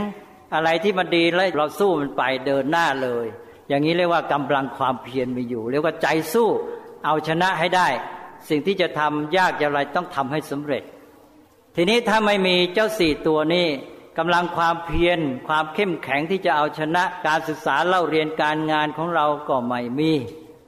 [0.56, 3.26] อะไรที่มันดีแล้วเราสู้มันไปเดินหน้าเลย
[3.70, 6.50] อย่างนี้เรียกว่ากำลังความเพียรมีอยู่เรียกว่าใจสู้
[7.06, 7.88] เอาชนะให้ได้
[8.50, 10.84] สิ่งที่จะทำยากอย่างไรต้องทำให้สำเร็จ
[11.80, 13.68] ทีนี้ถ้าไม่มีเจ้าสี่ตัวนี้
[14.18, 20.12] กำลังความเพียรความเข้มแข็งที่จะเอาชนะการศึกษาเล่าเรียนการงานของเราก็ไม่มี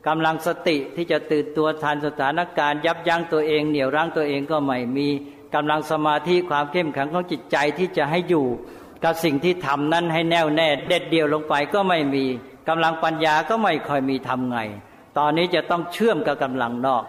[0.08, 5.08] กำลังสติที่จะตื่นตัวทันสถานการณ์ยับยั้งตัวเองเหนี่ยวรั้งตัวเองก็ไม่มี
[5.56, 8.48] กำลังสมาธิความเข้มแข็งของจิตใจที่จะให้อยู่
[9.04, 12.26] กับสิ่งที่ทำนั้นให้แน่วแน่เด็ดเดี่ยวลงไปก็ไม่มี
[12.68, 14.58] กำลังปัญญาก็ไม่ค่อยมีทำไง
[15.18, 17.04] ตอนนี้จะต้องเชื่อมกับกำลังนอก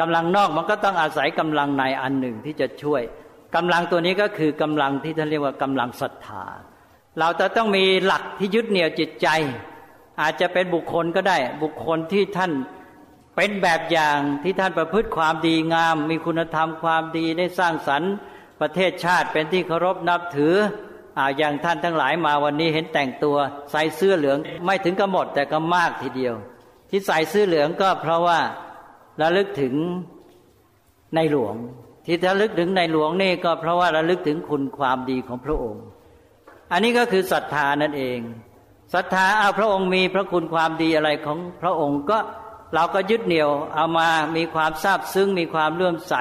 [0.00, 3.02] กำลังนอกมันก็ต้องอาศัยกำลังในอันหนึ่งที่จะช่วย
[3.54, 6.44] กำลังตัวนี้ก็คือกำลังที่ท่านเรียกว่ากำลังศรัทธา
[7.18, 9.28] เราจะต้องมีหลักที่ยึดเหนี่ยวจิตใจ
[10.20, 12.52] อาจจะเป็นบุคคลก็ได้ บุคคลที่ท่าน
[13.36, 18.12] เป็นแบบอย่างที่ท่านประพฤติความดีงาม มีคุณธรรมความดีได้สร้างสรรค์
[18.60, 20.54] ประเทศชาติเป็นที่เคารพนับถือ
[21.18, 23.36] อาอย่างท่านทั้งหลายมาวันนี้เห็นแต่งตัว
[23.70, 26.34] ใส่เสื้อเหลืองไม่ถึงกระหมดแต่ก็มากทีเดียว
[26.90, 28.40] ที่ใส่เสื้อเหลืองก็เพราะว่า
[29.20, 29.74] ระลึกถึง
[31.14, 31.54] ในหลวง
[32.04, 35.84] ที่ระลึกถึงในหลวงนี่ก็เพราะว่าระลึกถึงคุณความดีของพระองค์
[36.72, 38.18] อันนี้ก็คือศรัทธานั่นเอง
[38.94, 42.18] ศรัทธาเอาพระองค์มีพระคุณความดีอะไรของพระองค์ก็
[42.74, 46.14] เราก็ยึดเหนี่ยวเอามามีความซาบซึ้งมีความเลื่อมใส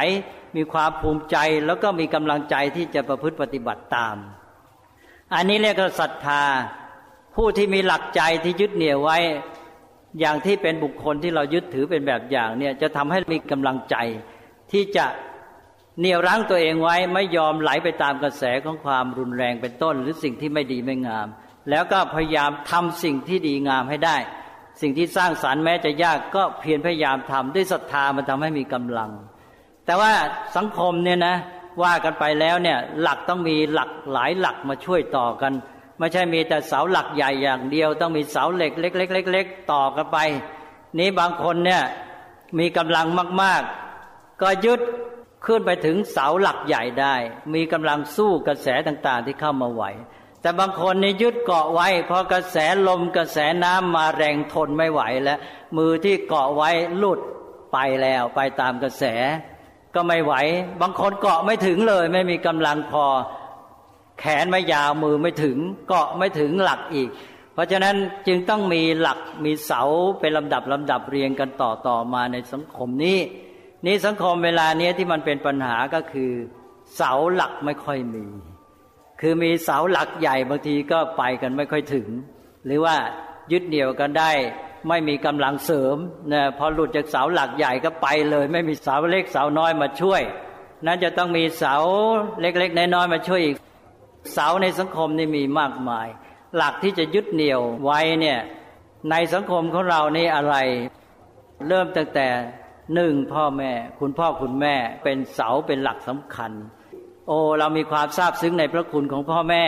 [0.55, 4.15] มีความภูมิใจแล้วก็มีกำลังใจที่จะประพฤติปฏิบัติตาม
[5.35, 6.43] อันนี้เรียกว่าศรัทธา
[7.35, 9.17] ผู้ที่มีหลักใจที่ยึดเหนี่ยวไว้
[10.19, 13.95] อย่างที่เป็นบุคคลที่เรายึดถือเป็นแบบอย่างเนี่ยจะทำให้มีกำลังใจ
[14.71, 15.05] ที่จะ
[15.99, 21.27] เหนี่ยวรั้งตัวเองไว้ไม่ยอมไหลไปตามกระแสของความรุนแรงเป็นต้น หรือสิ่งที่ไม่ดีไม่งาม
[21.69, 24.17] แล้วก็พยายามทำสิ่งที่ดีงามให้ได้
[24.81, 29.11] สิ่งที่สร้างสารรค์แม้จะยากก็เพียรพยายามทำด้วยศรัทธามันทำให้มีกำลัง
[29.85, 30.11] แต่ว่า
[30.55, 31.35] สังคมเนี่ยนะ
[31.83, 35.53] ว่ากันไปแล้วเนี่ยหลักต้องมีหลักหลายหลักมาช่วยต่อกัน
[35.99, 40.17] ไม่ใช่มีแต่เสาหลักใหญ่อย่างเดียว ต้องมีเสาเหล็กเล็กๆๆต่อกันไป
[40.99, 41.81] นี้บางคนเนี่ย
[42.59, 43.07] มีกำลัง
[43.41, 43.61] มาก
[44.01, 44.79] ๆ ก็ยึด
[45.45, 47.15] ขึ้นไปถึงเสาหลักใหญ่ได้
[47.53, 49.83] มีกำลังสู้กระแสต่างๆที่เข้ามาไหว
[50.41, 55.39] แต่บางคนนี่ยึดเกาะไว้พอกระแสลมกระแสน้ำมาแรงทนไม่ไหวแล้ว
[55.77, 57.19] มือที่เกาะไว้หลุด
[57.73, 59.03] ไปแล้วไปตามกระแส
[59.95, 60.33] ก็ไม่ไหว
[60.81, 63.05] บางคนเกาะไม่ถึงเลย ไม่มีกำลังพอ
[64.19, 67.09] แขนไม่ยาวมือไม่ถึง เกาะไม่ถึงหลักอีก
[67.53, 67.95] เพราะฉะนั้น
[68.27, 69.81] จึงต้องมีหลักมีเสา
[70.19, 73.19] เป็นลำดับลำดับเรียงกันต่อต่อมาในสังคมนี้
[73.85, 76.31] นี่สังคมเวลาเนี้ยที่มันเป็นปัญหาก็คือ
[76.95, 78.25] เสาหลักไม่ค่อยมี
[79.21, 82.07] คือมีเสาหลักใหญ่บางทีก็ไปกันไม่ค่อยถึง
[82.65, 82.95] หรือว่า
[83.51, 84.31] ยึดเหนี่ยวกันได้
[84.89, 85.97] ไม่มีกำลังเสริม
[86.33, 90.21] นะพอหลุดจากเสาหลักใหญ่ก็ไปเลย ไม่มีเสาเล็กเสาน้อยมาช่วย
[90.85, 91.75] นั้นจะต้องมีเสา
[92.41, 93.55] เล็กๆน้อยๆมาช่วยอีก
[94.33, 96.07] เสาในสังคมนี่มีมากมาย
[96.55, 98.39] หลักที่จะยึดเหนี่ยวไว้เนี่ย
[99.09, 100.55] ในสังคมของเรานี่อะไร
[101.67, 102.27] เริ่มตั้งแต่
[102.93, 106.51] หนึ่งพ่อแม่ คุณพ่อคุณแม่เป็นเสาเป็นหลักสำคัญ
[107.27, 109.63] โอ้เรามีความซาบซึ้งในพระคุณของพ่อแม่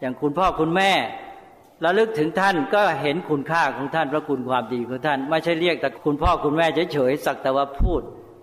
[0.00, 0.90] อย่างคุณพ่อคุณแม่
[1.84, 8.02] ระลึกถึงท่านก็เห็นคุณค่าของท่านพระคุณความดีของท่าน ไม่ใช่เรียกแต่คุณพ่อคุณแม่เฉยๆสักแต่ว่าพูด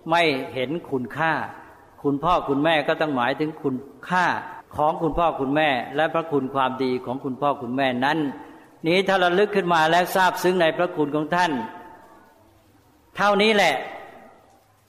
[0.10, 0.22] ไม่
[0.54, 1.34] เห็นคุณค่า
[2.04, 3.76] คุณพ่อคุณแม่ก็ต้องหมายถึงคุณ
[4.10, 4.26] ค่า
[4.76, 8.18] ของคุณพ่อคุณแม่ และพระคุณความดีของคุณพ่อคุณแม่นั้น
[8.88, 11.52] นี้ถ้าราลึกขึ้นมาแล้วทราบซึ้งในพระคุณของท่าน
[13.16, 13.76] เท่านี้แหละ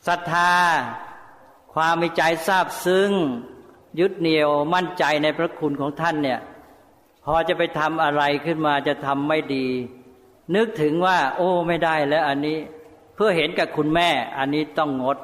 [0.07, 0.53] ศรัทธา
[1.75, 3.11] ความมีใจทราบซึ้ง
[4.01, 6.41] ยึดเหนี่ยวมั่นใจในพระคุณของท่านเนี่ย
[7.25, 9.67] พอจะไปทำอะไรขึ้นมาจะทำไม่ดี
[10.55, 12.59] นึกถึงว่า โอ้ไม่ได้แล้วอันนี้
[13.15, 15.19] เพื่อเห็นกับคุณแม่ อันนี้ต้องงด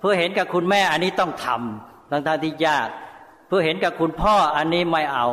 [0.00, 2.88] เพื่อเห็นกับคุณแม่ อันนี้ต้องทำทั้งท่าที่ยาก
[3.46, 5.26] เพื่อเห็นกับคุณพ่ออันนี้ไม่เอา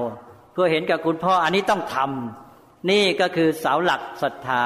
[0.53, 4.63] เพื่อเห็นกับคุณพ่ออันนี้ต้องทำนี่ก็คือเสาหลักศรัทธา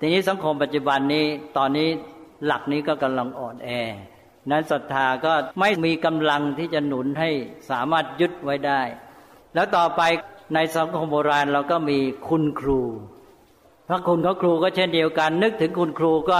[0.00, 1.88] ทีนี้สังคมปัจจุบันนี้ตอนนี้
[2.46, 3.68] หลักนี้ก็กำลังอ่อนแอ
[4.50, 7.30] นั้นศรัทธาก็ไม่มีกำลังที่จะหนุนให้
[7.70, 8.82] สามารถยึดไว้ได้
[9.54, 10.02] แล้วต่อไป
[10.54, 11.98] ในสังคมโบราณเราก็มี
[12.28, 12.80] คุณครู
[13.88, 16.38] พระคุณของครูก็เช่นเดียวกัน นึกถึงคุณครูก็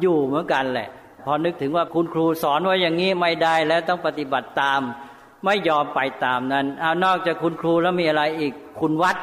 [0.00, 0.88] อยู่เหมือนกันแหละ
[1.24, 4.80] พอนึกถึงว่าคุณครูสอนว่าอย่างนี้ไม่ได้แล้วต้องปฏิบัติตาม
[5.44, 9.16] ไม่ยอมไปตามนั้นเอานอกจากคุณครูแล้วมีอะไรอีก คุณวัด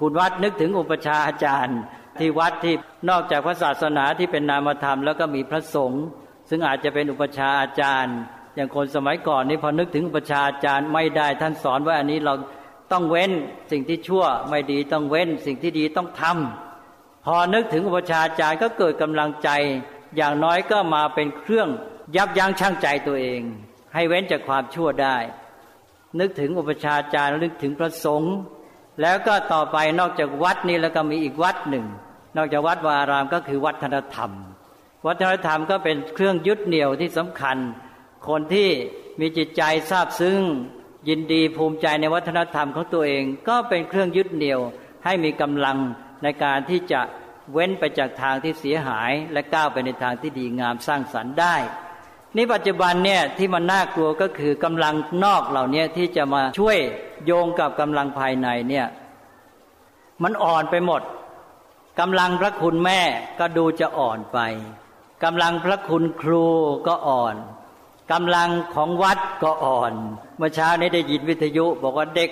[0.00, 1.78] คุณวัดนึกถึงอุปชาอาจารย์
[2.20, 2.74] ที่วัดที่
[3.10, 6.04] นอกจากพระศาสนาที่เป็นนามธรรม แล้วก็มีพระสงฆ์
[6.48, 8.16] ซึ่งอาจจะเป็นอุปชาอาจารย์
[8.54, 12.34] อย่างคนสมัยก่อนนี่พอนึกถึงอุปชาอาจารย์ไม่ได้ท่านสอนว่าอันนี้เรา
[12.92, 13.30] ต้องเว้น
[13.72, 19.48] สิ่งที่ชั่วไม่ดีต้องเว้น สิ่งที่ดีต้องทำพอนึกถึงอุปชาอาจารย์ก็เกิดกำลังใจ
[20.16, 21.68] อย่างน้อยก็มาเป็นเครื่อง
[22.16, 23.42] ยับยั้งชั่งใจตัวเอง
[23.94, 25.16] ให้เว้นจากความชั่วได้
[26.20, 28.34] นึกถึงอุปชาอาจารย์นึกถึงพระสงฆ์
[29.02, 31.86] แล้วก็ต่อไปนอกจากวัดนี้แล้วก็มีอีกวัดหนึ่ง
[32.36, 34.30] นอกจากวัดวารามก็คือวัฒนธรรม
[35.06, 37.56] วัฒนธรรมก็เป็นเครื่องยึดเหนี่ยวที่สำคัญ
[38.28, 38.68] คนที่
[39.20, 40.40] มีจิตใจซาบซึ้ง
[41.08, 44.60] ยินดีภูมิใจในวัฒนธรรมของตัวเอง ก็เป็นเครื่องยึดเหนี่ยว
[45.04, 45.78] ให้มีกำลัง
[46.22, 47.00] ในการที่จะ
[47.52, 51.56] เว้นไปจากทางที่เสียหายและก้าวไปในทางที่ดีงามสร้างสรรค์ได้
[52.36, 54.94] นี่ปัจจุบันเนี่ยที่มันน่ากลัวก็คือกำลัง
[55.24, 56.78] นอกเหล่านี้ที่จะมาช่วย
[57.24, 58.86] โยงกับกำลังภายในเนี่ย
[60.22, 61.02] มันอ่อนไปหมด
[62.00, 63.00] กำลังพระคุณแม่
[63.38, 64.38] ก็ดูจะอ่อนไป
[65.24, 66.46] กำลังพระคุณครู
[66.86, 67.34] ก็อ่อน
[68.12, 69.92] กำลังของวัดก็อ่อน
[70.36, 72.30] เมื่อเช้านี้ได้ยินวิทยุ บอกว่าเด็ก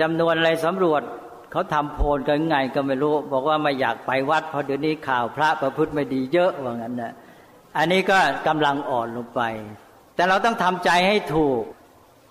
[0.00, 1.02] จำนวนอะไรสำรวจ
[1.50, 7.12] เขาทำโพลกันไงก็ไม่รู้ บอกว่าไม่อยากไปวัด เพราะเดี๋ยวนี้ข่าวพระประพฤติไม่ดีเยอะว่างั้นนะ
[7.76, 9.40] อันนี้ก็กำลังอ่อนลงไป
[10.14, 11.62] แต่เราต้องทำใจให้ถูก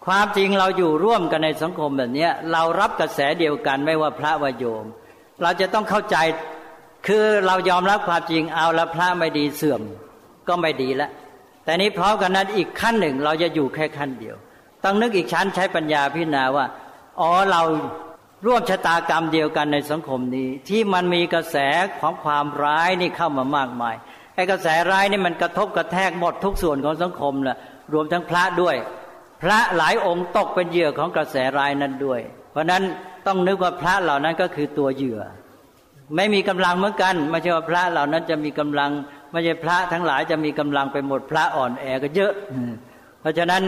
[0.06, 4.86] ความจริงเราอยู่ร่วมกันในสังคมแบบนี้เรารับกระแสเดียวกันไม่ว่าพระวโยม
[5.42, 6.18] เราจะต้องเข้าใจ
[7.08, 9.82] คือเรายอมรับความจริงเอาล้วพระไม่ดีเสื่อม
[10.48, 11.12] ก็ไม่ดีแล้ว
[11.64, 14.36] แต่นี้พร้อมกันนั้นอีกขั้นหนึ่งเราจะอยู่แค่ขั้นเดียว
[14.84, 16.66] ต้องนึกอีกชั้นใช้ปัญญาพิจารณาว่า
[17.20, 17.62] อ๋อเรา
[18.46, 21.58] ร่วมชะตากรรมเดียวกันในสังคมนี้ ที่มันมีกระแส
[22.00, 23.96] ของความร้ายนี่เข้ามามากมาย
[24.36, 27.58] ไอ้กระแสร้ายนี่มันกระทบกระแทกหมดทุกส่วนของสังคมแหละ
[27.94, 28.76] รวมทั้งพระด้วย
[29.42, 32.20] พระหลายองค์ตกเป็นเหยื่อของกระแสร้ายนั้นด้วย
[32.52, 32.84] เพราะนั้น
[33.28, 35.22] ต้องนึกว่าพระเหล่านั้นก็คือตัวเหยื่อ
[36.16, 38.92] ไม่มีกำลังเหมือนกันไม่ใช่ว่าพระเหล่านั้นจะมีกำลัง
[39.32, 42.34] ไม่ใช่พระทั้งหลายจะมีกำลังไปหมดพระอ่อนแอก็เยอะ
[43.22, 43.64] เพราะฉะนั้น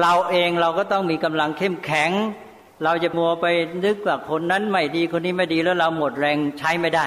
[0.00, 2.10] เราเองเราก็ต้องมีกำลังเข้มแข็ง
[2.84, 3.46] เราจะมัวไป
[3.84, 7.06] นึกว่าคนนั้นไม่ดีคนนี้ไม่ดีแล้วเราหมดแรงใช้ไม่ได้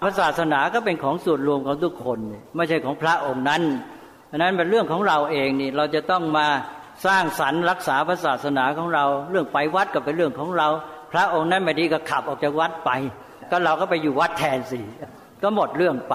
[0.00, 2.18] พระศาสนาก็เป็นของส่วนรวมของทุกคน
[2.56, 3.62] ไม่ใช่ของพระองค์นั้น
[4.26, 6.46] เพราะนั้นเป็นเรื่องของเราเองนี่เราจะต้องมา
[7.06, 10.68] สร้างสรรค์รักษาพระศาสนาของเรา เรื่องไปวัดก็เป็นเรื่องของเรา
[11.12, 12.90] พระองค์นั้นไม่ดีก็ขับออกจากวัดไป
[13.50, 14.80] ก็เราก็ไปอยู่วัดแทนสิ
[15.42, 16.14] ก็หมดเรื่องไป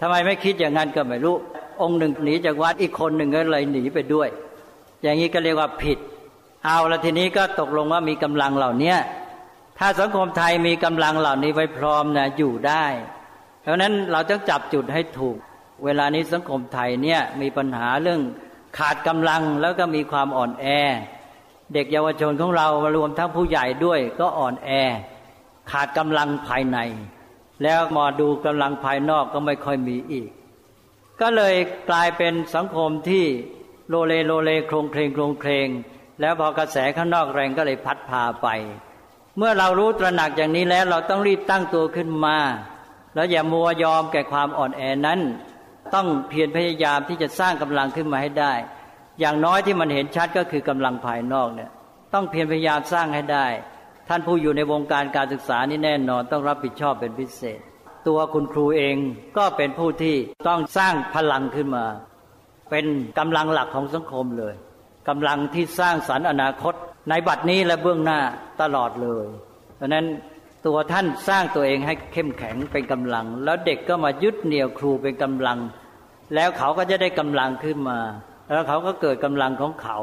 [0.00, 1.36] ทำไมไม่คิดอย่างนั้นก็ไม่รู้
[1.82, 4.28] องค์หนึ่งหนีจากวัดอีกคนหนึ่งก็เลยหนีไปด้วย
[5.02, 5.98] อย่างนี้ก็เรียกว่าผิด
[6.64, 8.94] เอาละทีนี้ก็ตกลงว่ามีกำลังเหล่านี้
[9.78, 12.84] ถ้าสังคมไทยมีกำลังเหล่านี้ไว้พร้อมนะอยู่ได้
[13.62, 15.36] เพราะนั้นเราต้องจับจุดให้ถูก
[15.84, 18.20] เวลานี้สังคมไทยเนี่ยมีปัญหาเรื่อง
[18.78, 20.66] ขาดกำลังแล้วก็มีความอ่อนแอ
[21.72, 24.70] เด็กเยาวชนของเรารวมทั้งผู้ใหญ่ด้วยก็อ่อนแอ
[25.70, 26.78] ขาดกำลังภายใน
[27.62, 30.28] แล้วมาดูกำลังภายนอกก็ไม่ค่อยมีอีก
[31.20, 31.54] ก็เลย
[31.90, 33.24] กลายเป็นสังคมที่
[33.88, 35.68] โลเลโลเลโคลงเคลงโคลงเคลง
[36.20, 38.48] แล้วพอกระแสข้างนอกแรงก็เลยพัดพาไป
[39.36, 42.36] เมื่อเรารู้ตระหนักอย่างนี้แล้วเราต้องรีบตั้งตัวขึ้นมา
[43.14, 45.20] แล้วอย่ามัวยอมแก่ความอ่อนแอนั้น
[45.94, 48.52] ต้องเพียรพยายามที่จะสร้างกำลังขึ้นมาให้ได้
[49.20, 51.70] อย่างน้อยที่มันเห็นชัดก็คือกำลังภายนอกเนี่ย
[52.14, 53.46] ต้องเพียรพยายามสร้างให้ได้
[54.08, 57.60] ท่านผู้อยู่ในวงการการศึกษานี่แน่นอนต้องรับผิดชอบเป็นพิเศษ
[58.08, 58.96] ตัวคุณครูเอง
[59.38, 60.16] ก็เป็นผู้ที่
[60.48, 61.86] ต้องสร้างพลังขึ้นมา
[62.70, 62.86] เป็น
[63.18, 64.54] กำลังหลักของสังคมเลย
[65.08, 66.74] กำลังที่สร้างสรรค์อนาคต
[67.10, 68.20] ในบัดนี้และเบื้องหน้า
[68.62, 69.26] ตลอดเลย
[69.76, 70.06] เพราะนั้น
[70.66, 75.58] ตัวท่านสร้างตัวเองให้เข้มแข็งเป็นกำลัง แล้วเด็กก็มายึดเหนี่ยวครูเป็นกำลัง
[76.34, 77.98] แล้วเขาก็จะได้กำลังขึ้นมา
[78.52, 79.98] แล้วเขาก็เกิดกำลังของเขา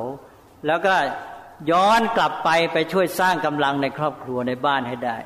[0.68, 0.96] แล้วก็
[1.72, 5.18] ย้อนกลับไปไปช่วยสร้างกำลังในครอบครัวในบ้านให้ได้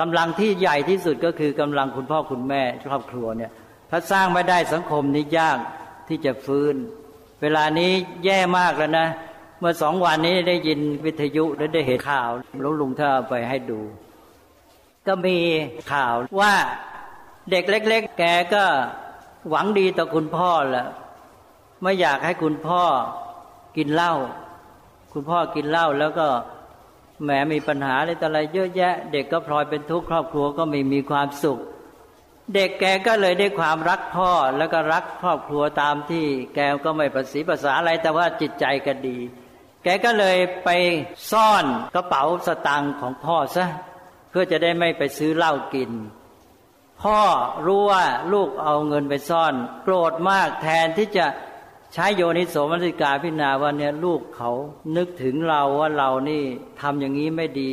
[0.00, 3.50] กำลังที่ใหญ่ที่สุดก็คือกำลังคุณพ่อคุณแม่ครอบครัวเนี่ย
[3.90, 5.58] ถ้าสร้างไม่ได้สังคมนี้ยาก
[6.08, 6.74] ที่จะฟื้น
[7.42, 7.92] เวลานี้
[8.24, 9.08] แย่มากแล้วนะ
[9.60, 12.30] เมื่อสองวันนี้ได้ยินวิทยุและได้เห็นข่าว
[12.62, 13.80] ลุงลุงถ้าไปให้ดู
[15.06, 15.38] ก็มี
[15.92, 16.52] ข่าวว่า
[17.50, 18.64] เด็กเล็ก ๆ แกก็
[19.50, 20.86] หวังดีต่อคุณพ่อแหละ
[21.82, 22.84] ไม่อยากให้คุณพ่อ
[23.76, 24.14] กินเหล้า
[25.12, 26.28] คุณพ่อกินเหล้าแล้วก็
[27.22, 31.58] แหมมีปัญหาอะไรต่ออะไรเยอะแยะ เด็กก็พลอยเป็นทุกข์ครอบครัวก็ไม่มีความสุข
[32.54, 39.18] เด็กแกก็เลยได้ความรักพ่อแล้วก็รักครอบครัวตามที่ แกก็ไม่ประสีภาษาอะไรแต่ว่าจิตใจก็ดี
[39.84, 40.70] แกก็เลยไป
[41.30, 41.64] ซ่อน
[41.94, 43.66] กระเป๋าสตังค์ของพ่อซะ
[44.30, 45.90] เพื่อจะได้ไม่ไปซื้อเหล้ากิน
[47.02, 47.20] พ่อ
[47.66, 51.26] รู้ว่าลูกเอาเงินไปซ่อน โกรธมากแทนที่จะ
[51.92, 54.50] ใช้โยนิโสมนสิกาพิจารณาว่าเนี่ยลูกเขา
[54.96, 56.42] นึกถึงเราว่าเรานี่
[56.80, 57.72] ทำอย่างนี้ไม่ดี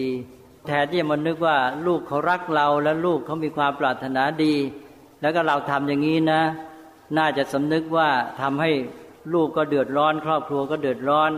[0.65, 4.56] แทนที่จะมานึกว่าลูกเขารักเราและลูกเขามีความปรารถนาดี
[5.21, 6.41] แล้วก็เราทำอย่างนี้นะ
[7.17, 8.10] น่าจะสำนึกว่า
[8.41, 8.71] ทำให้
[9.34, 11.32] ลูกก็เดือดร้อน ครอบครัวก็เดือดร้อน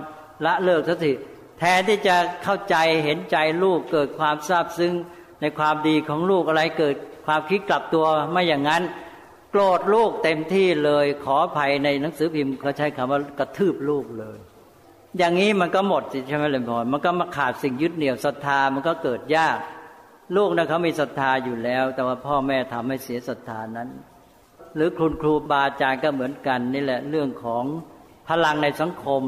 [0.46, 1.12] ละเลิกสักที
[1.60, 4.94] แทนที่จะเข้าใจเห็นใจลูกเกิดความซาบซึ้ง
[5.42, 8.84] ในความดีของลูกอะไรเกิดความคิดกลับตัวไม่อย่างนั้น
[9.52, 14.38] โกรธลูกเต็มที่เลย ขออภัยในหนังสือพิมพ์เขาใช้คำว่ากระทืบลูกเลย
[15.18, 19.58] อย่างนี้มันก็หมดใช่ไหมเลยพอมันก็มาขาดสิ่งยึดเหนี่ยวศรัทธามันก็เกิดยาก
[20.36, 23.90] ลูกนะเขามีศรัทธาอยู่แล้ว แต่ว่าพ่อแม่ทำให้เสียศรัทธานั้น
[24.76, 27.64] หรือคุณครูบาอาจารย์ก็เหมือนกันนี่แหละเรื่องของ
[28.28, 29.24] พลังในสังคม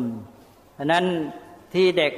[0.78, 1.06] ฉะนั้น
[1.74, 2.14] ที่เด็ก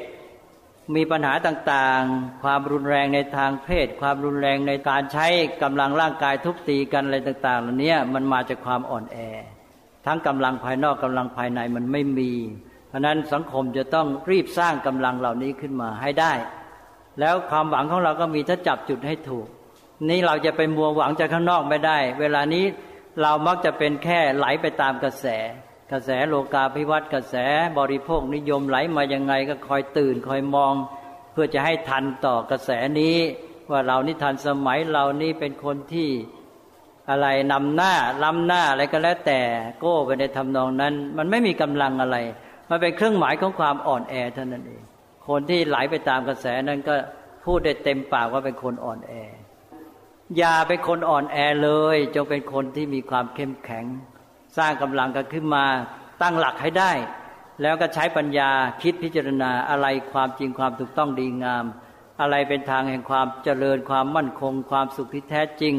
[0.96, 5.28] มีปัญหาต่างๆ ความรุนแรงในทางเพศ ความรุนแรงในการใช้
[5.64, 9.18] กำลังร่างกายทุบตีกันอะไรต่างๆเหล่านี้มันมาจากความอ่อนแอ
[10.06, 12.32] ทั้งกำลังภายนอกกำลังภายในมันไม่มี
[12.88, 16.34] เพราะนั้นสังคมจะต้องรีบสร้างกำลังเหล่านี้ขึ้นมาให้ได้
[17.20, 19.48] แล้วความหวังของเราก็มีถ้าจับจุดให้ถูก
[20.10, 22.66] นี่เราจะไปมัวหวังจากข้างนอกไม่ได้ เวลานี้
[23.22, 25.26] เรามักจะเป็นแค่ไหลไปตามกระแส
[25.92, 27.36] กระแสโลกาภิวัตน์กระแส
[27.78, 30.74] บริโภคนิยมไหลมายังไงก็คอยตื่นคอยมอง
[31.32, 32.70] เพื่อจะให้ทันต่อกระแส
[33.00, 33.18] นี้
[33.72, 36.10] ว่าเรานี่ทันสมัยเรานี่เป็นคนที่
[37.10, 37.94] อะไรนำหน้า
[38.24, 39.42] ล้ำหน้าอะไรก็แล้วแต่
[39.80, 42.18] โก้ไปในทำนองนั้น มันไม่มีกำลังอะไร
[42.70, 44.84] มันเป็นเครื่องหมายของความอ่อนแอเท่านั้นเอง
[45.28, 46.96] คนที่ไหลไปตามกระแสนั้นก็
[47.46, 49.14] พูดได้เต็มปากว่าเป็นคนอ่อนแอ
[50.38, 53.86] อย่าเป็นคนอ่อนแอเลย จงเป็นคนที่มีความเข้มแข็ง
[54.58, 55.66] สร้างกำลังกันขึ้นมา
[56.22, 56.92] ตั้งหลักให้ได้
[57.62, 58.50] แล้วก็ใช้ปัญญา
[58.82, 61.66] คิดพิจารณาอะไรความจริงความถูกต้องดีงาม
[62.22, 65.76] อะไรเป็นทางแห่งความเจริญความมั่นคง ความสุขที่แท้จริง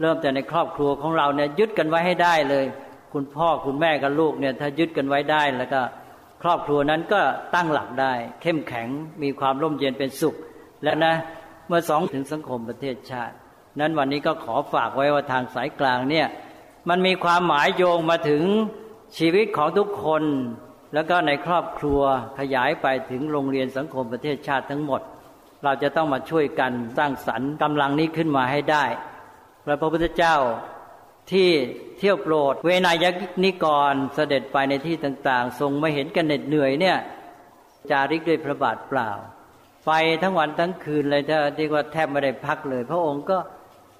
[0.00, 2.64] เริ่มแต่ในครอบครัวของเราเนี่ยยึดกันไว้ให้ได้เลย
[3.12, 5.80] คุณพ่อคุณแม่กับลูกเนี่ยถ้ายึดกันไว้ได้แล้วก็
[6.42, 7.20] ครอบครัวนั้นก็
[7.54, 8.88] ตั้งหลักได้ เข้มแข็ง
[9.22, 10.34] มีความร่มเย็นเป็นสุข
[10.84, 11.14] และนะ
[11.68, 13.34] เมื่อสองถึงสังคมประเทศชาติ
[13.80, 16.26] นั้นวันนี้ก็ขอฝากไว้ว่าทางสายกลางเนี่ย
[16.88, 18.42] มันมีความหมายโยงมาถึง
[19.18, 20.22] ชีวิตของทุกคน
[20.94, 22.00] แล้วก็ในครอบครัว
[22.38, 25.00] ขยายไปถึงโรงเรียนสังคมประเทศชาติทั้งหมด
[25.64, 28.84] เราจะต้องมาช่วยกันสร้างสรรค์กำลังนี้ขึ้นมาให้ได้
[29.66, 30.36] พระพุทธเจ้า
[31.32, 31.48] ที่
[31.98, 33.04] เที่ยวโปรด เวนาย
[33.44, 36.96] นิกรเสด็จไปในที่ต่างๆ ทรงไม่เห็นกันเหน็ดเหนื่อยเนี่ย
[37.90, 39.10] จาริกด้วยพระบาทเปล่า
[39.86, 39.90] ไป
[40.22, 43.38] ทั้งวันทั้งคืนเลยถ้าเรียกว่าแทบไม่ได้พักเลย พระองค์ก็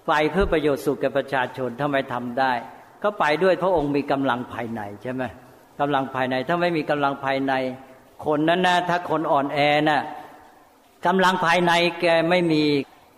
[0.06, 2.52] ไปเพื่อประโยชน์สุขแก่ประชาชนทำไมทำได้
[3.02, 5.22] ก็ไปด้วยพระองค์มีกำลังภายในใช่ไหม
[5.80, 7.52] กำลังภายในถ้าไม่มีกำลังภายใน
[8.26, 10.02] คนนั้นนะถ้าคนอ่อนแอนะ่ะ
[11.06, 12.62] กำลังภายในแกไม่มี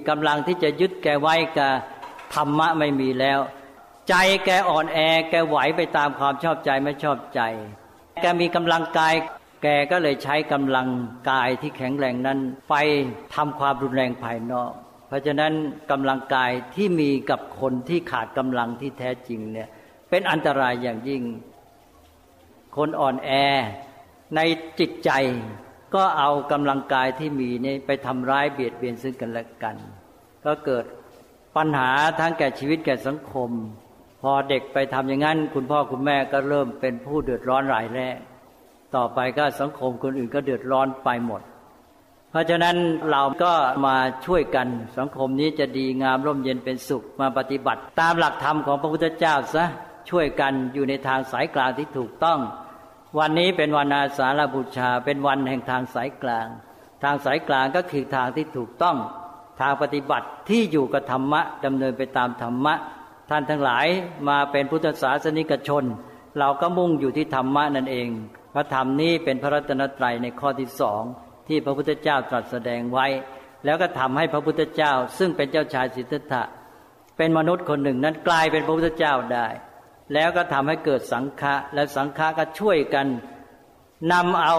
[0.08, 1.72] กำลังที่จะยึดแกไว้กับ
[2.34, 3.40] ธรรมะไม่มีแล้ว
[4.08, 4.98] ใจแกอ่อนแอ
[5.30, 7.40] แกไหวไปตามความชอบใจไม่ชอบใจ
[8.22, 9.14] แกมีกำลังกาย
[9.62, 10.88] แกก็เลยใช้กำลัง
[11.30, 12.38] กายที่แข็งแรงนั้น
[12.70, 12.74] ไป
[13.34, 14.72] ทำความรุนแรงภายนอก
[15.10, 15.52] พราะฉะนั้น
[15.90, 19.68] กำลังกายที่มีกับคนที่ขาดกำลังที่แท้จริงเนี่ย
[20.10, 21.22] เป็นอันตรายอย่างยิ่ง
[22.76, 23.30] คนอ่อนแอ
[24.36, 24.40] ใน
[24.80, 25.10] จิตใจ
[25.94, 29.76] ก็เอากำลังกายที่มีนี่ไปทำร้ายเบียดเบียนซึ่งกันและกัน
[30.44, 30.84] ก็เกิด
[31.56, 31.90] ปัญหา
[32.20, 33.50] ทั้งแก่ชีวิตแก่สังคม
[34.22, 38.18] พอเด็กไปทำอย่างนั้น คุณพ่อคุณแม่ก็เริ่มเป็นผู้เดือดร้อนรายแรก
[38.96, 41.42] ต่อไปก็สังคมคนอื่นก็เดือดร้อนไปหมด
[42.34, 42.76] เพราะฉะนั้น
[43.10, 43.52] เราก็
[43.86, 44.68] มาช่วยกัน
[44.98, 49.64] สังคมนี้จะดีงามร่มเย็นเป็นสุขมาปฏิบัติ ตามหลักธรรมของพระพุทธเจ้าซะ
[50.10, 52.38] ช่วยกันอยู่ในทางสายกลางที่ถูกต้อง
[53.18, 56.46] วันนี้เป็นวันอาสาฬบูชา เป็นวันแห่งทางสายกลาง
[57.02, 58.96] ทางสายกลางก็คือทางที่ถูกต้อง
[59.60, 62.74] ทางปฏิบัติที่อยู่กับธรรมะดำเนินไปตามธรรมะ
[63.30, 63.86] ท่านทั้งหลาย
[64.28, 65.84] มาเป็นพุทธศาสนิกชน
[66.38, 68.08] เราก็มุ่งอยู่ที่ธรรมะนั่นเอง
[68.54, 71.04] พระธรรมนี้เป็นพระรัตนตรัยในข้อที่สอง
[71.48, 73.06] ที่พระพุทธเจ้าตรัสแสดงไว้
[73.64, 76.42] แล้วก็ทำให้พระพุทธเจ้า ซึ่งเป็นเจ้าชายสิทธัตถะ
[77.16, 79.48] เป็นมนุษย์คนหนึ่งนั้นกลายเป็นพระพุทธเจ้าได้
[80.14, 83.06] แล้วก็ทำให้เกิดสังฆะและสังฆะก็ช่วยกัน
[84.12, 84.56] นำเอา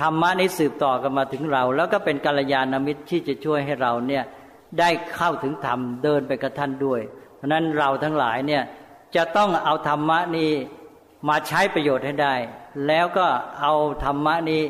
[0.00, 4.24] ธรรมะนี้สืบต่อกันมาถึงเรา แล้วก็เป็นกัลยาณมิตรที่จะช่วยให้เราเนี่ย
[4.78, 7.00] ได้เข้าถึงธรรมเดินไปกับท่านด้วย
[7.36, 8.62] เพราะนั้นเราทั้งหลายเนี่ย
[9.16, 10.50] จะต้องเอาธรรมะนี้
[11.28, 12.34] มาใช้ประโยชน์ให้ได้
[12.86, 13.26] แล้วก็
[13.60, 13.72] เอา
[14.04, 14.62] ธรรมะนี้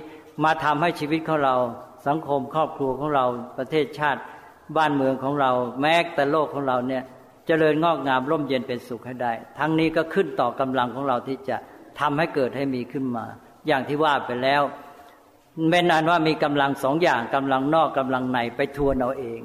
[0.45, 1.57] มาทำให้ชีวิตของเรา
[2.07, 3.25] สังคมครอบครัวของเรา
[3.59, 4.21] ประเทศชาติ
[4.77, 7.07] บ้านเมืองของเรา แม้แต่โลกของเราเนี่ยจ
[7.47, 11.57] เจริญงอกงามร่มเย็นเป็นสุขให้ได้ ทั้งนี้ก็ขึ้นต่อกำลังของเราที่จะ
[12.01, 13.25] ทำให้เกิดให้มีขึ้นมา
[13.67, 14.63] อย่างที่ว่าไปแล้ว
[15.71, 19.41] เป็นอันว่ามีกำลังสองอย่างกำลังนอกกำลังในไปทวนเอาเอง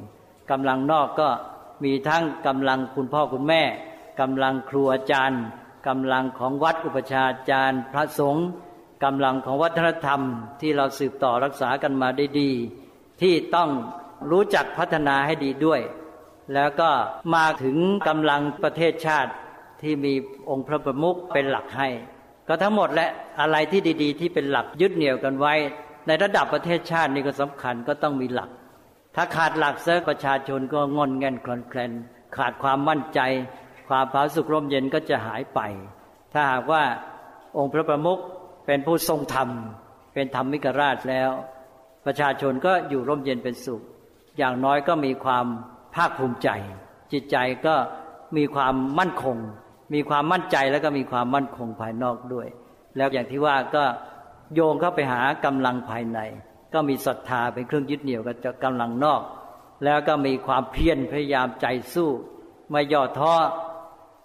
[0.52, 1.30] กำลังนอกก็
[1.84, 3.64] มีทั้งกำลังคุณพ่อคุณแม่
[4.20, 5.41] กำลังครูอาจารย์
[5.88, 8.48] กำลังของวัดอุปชอาจารย์ พระสงฆ์
[9.04, 10.22] กำลังของวัฒนธรรม
[10.62, 12.51] ที่เราสืบต่อรักษากันมาได้ดี
[13.22, 13.70] ที่ต้อง
[14.32, 15.82] รู้จักพัฒนาให้ดีด้วย
[16.54, 16.89] แล้วก็
[17.36, 17.78] มาถึง
[18.08, 19.32] กำลังประเทศชาติ
[19.82, 20.14] ที่มี
[20.49, 21.89] องค์พระประมุขเป็นหลักให้
[22.47, 23.08] ก็ทั้งหมดและ
[23.39, 25.54] อะไรที่ดี ๆ ที่เป็นหลักยึดเหนี่ยวกันไว้
[26.08, 28.49] ในระดับประเทศชาตินี่ก็สำคัญก็ต้องมีหลัก
[29.16, 31.91] ถ้าขาดหลักเสียประชาชนก็งอนแงนคลอนแคลน
[32.36, 33.20] ขาดความมั่นใจ
[33.89, 35.60] ความผาสุกร่มเย็นก็จะหายไป
[36.34, 36.84] ถ้าหากว่า
[37.58, 38.20] องค์พระประมุข
[38.66, 39.49] เป็นผู้ทรงธรรม
[40.14, 41.30] เป็นธรรมิกราชแล้ว
[42.05, 43.82] ประชาชนก็อยู่ร่มเย็นเป็นสุข
[44.38, 45.45] อย่างน้อยก็มีความ
[45.95, 46.49] ภาคภูมิใจ
[47.11, 47.76] จิตใจก็
[48.38, 49.38] มีความมั่นคง
[49.93, 52.47] มีความมั่นใจแล้วก็มีความมั่นคงภายนอกด้วย
[52.97, 53.84] แล้วอย่างที่ว่าก็
[54.53, 56.20] โยงเข้าไปหากำลังภายใน
[56.74, 59.22] ก็มีศรัทธาเป็นเครื่องยึดเหนี่ยวกับกำลังนอก
[59.86, 62.09] แล้วก็มีความเพียรพยายามใจสู้
[62.72, 63.34] ไม่ย่อท้อ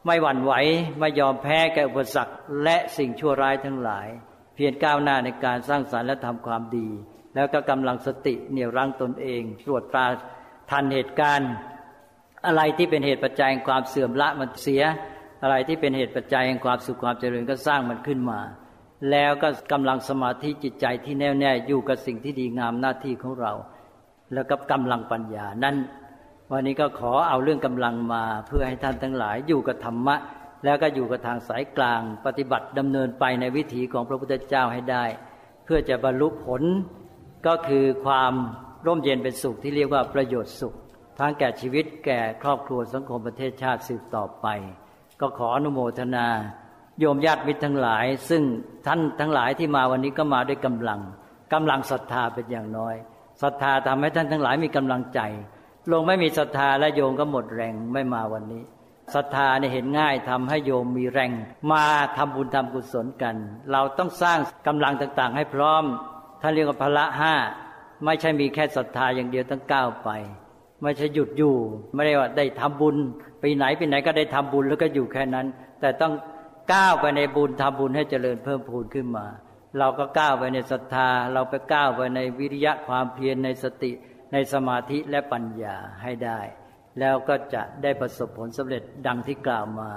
[0.07, 0.53] ไม่หวั่นไหว
[0.99, 4.09] ไม่ยอมแพ้แก่อุปสรรคและสิ่งชั่วร้ายทั้งหลาย
[4.59, 6.89] พียรก้าวหน้าในการสร้างสารรค์และทำความดี
[7.35, 10.07] แล้วก็กำลังสติเหนี่ยวรั้งตนเอง ตรวจตรา
[10.71, 11.53] ทันเหตุการณ์
[12.47, 14.83] อะไรที่เป็นเหตุปัจจัยแห่งความเสื่อมละมันเสีย
[15.43, 18.41] อะไรที่เป็นเหตุปัจจัยแห่งความสุขความเจริญก็สร้างมันขึ้นมา
[19.11, 23.53] แล้วก็กำลังสมาธิจิตใจที่แน่วแน่อยู่กับสิ่งที่ดีงามหน้าที่ของเรา
[24.35, 25.77] แล้วก็กำลังปัญญานั้น
[26.51, 30.17] วันนี้ก็ขอเอาเรื่องกำลังมาเพื่อให้ท่านทั้งหลายอยู่กับธรรมะ
[30.65, 35.05] แล้วก็อยู่กับทางสายกลาง ปฏิบัติดำเนินไปในวิถีของพระพุทธเจ้าให้ได้
[35.65, 36.63] เพื่อจะบรรลุผล
[37.47, 38.33] ก็คือความ
[38.87, 40.75] ร่มเย็นเป็นสุขที่เรียกว่าประโยชน์สุข
[41.19, 44.47] ทั้งแก่ชีวิตแก่ครอบครัวสังคมประเทศชาติสืบต่อไป
[45.21, 46.27] ก็ขออนุโมทนา
[46.99, 48.43] โยมญาติมิตรทั้งหลาย ซึ่ง
[48.87, 51.01] ท่านทั้งหลายที่มาวันนี้ก็มาด้วยกำลัง
[51.53, 52.95] กำลังศรัทธาเป็นอย่างน้อย
[53.43, 55.21] ศรัทธาทำให้ท่านทั้งหลายมีกำลังใจ
[55.93, 58.63] ลงไม่มีศรัทธาและโยมก็หมดแรงไม่มาวันนี้
[59.15, 61.31] ศรัทธาเนี่ยเห็นง่ายทำให้โยมมีแรง
[61.73, 61.85] มา
[62.17, 63.37] ทำบุญทำกุศลกัน
[63.73, 65.85] เราต้องสร้างกำลังต่างๆ ให้พร้อม
[66.43, 67.35] ท่านเรียกว่าพละห้า
[68.05, 70.11] ไม่ใช่มีแค่ศรัทธาอย่างเดียวต้องก้าวไป
[70.83, 71.55] ไม่ใช่หยุดอยู่
[71.95, 72.97] ไม่ได้ว่าได้ทำบุญ
[73.41, 75.47] ไปไหนไปไหนก็ได้ทำบุญแล้วก็อยู่แค่นั้น
[75.81, 76.13] แต่ต้อง
[76.73, 79.27] ก้าวไปในบุญทำบุญให้เจริญเพิ่มพูนขึ้นมา
[79.79, 83.93] เราก็ก้าวไปในศรัทธา เราไปก้าวไปในวิริยะความเพียรในสติ
[84.33, 86.41] ในสมาธิและปัญญาให้ได้
[86.99, 89.91] แล้วก็จะได้ประสบผลสำเร็จดังที่กล่าวมา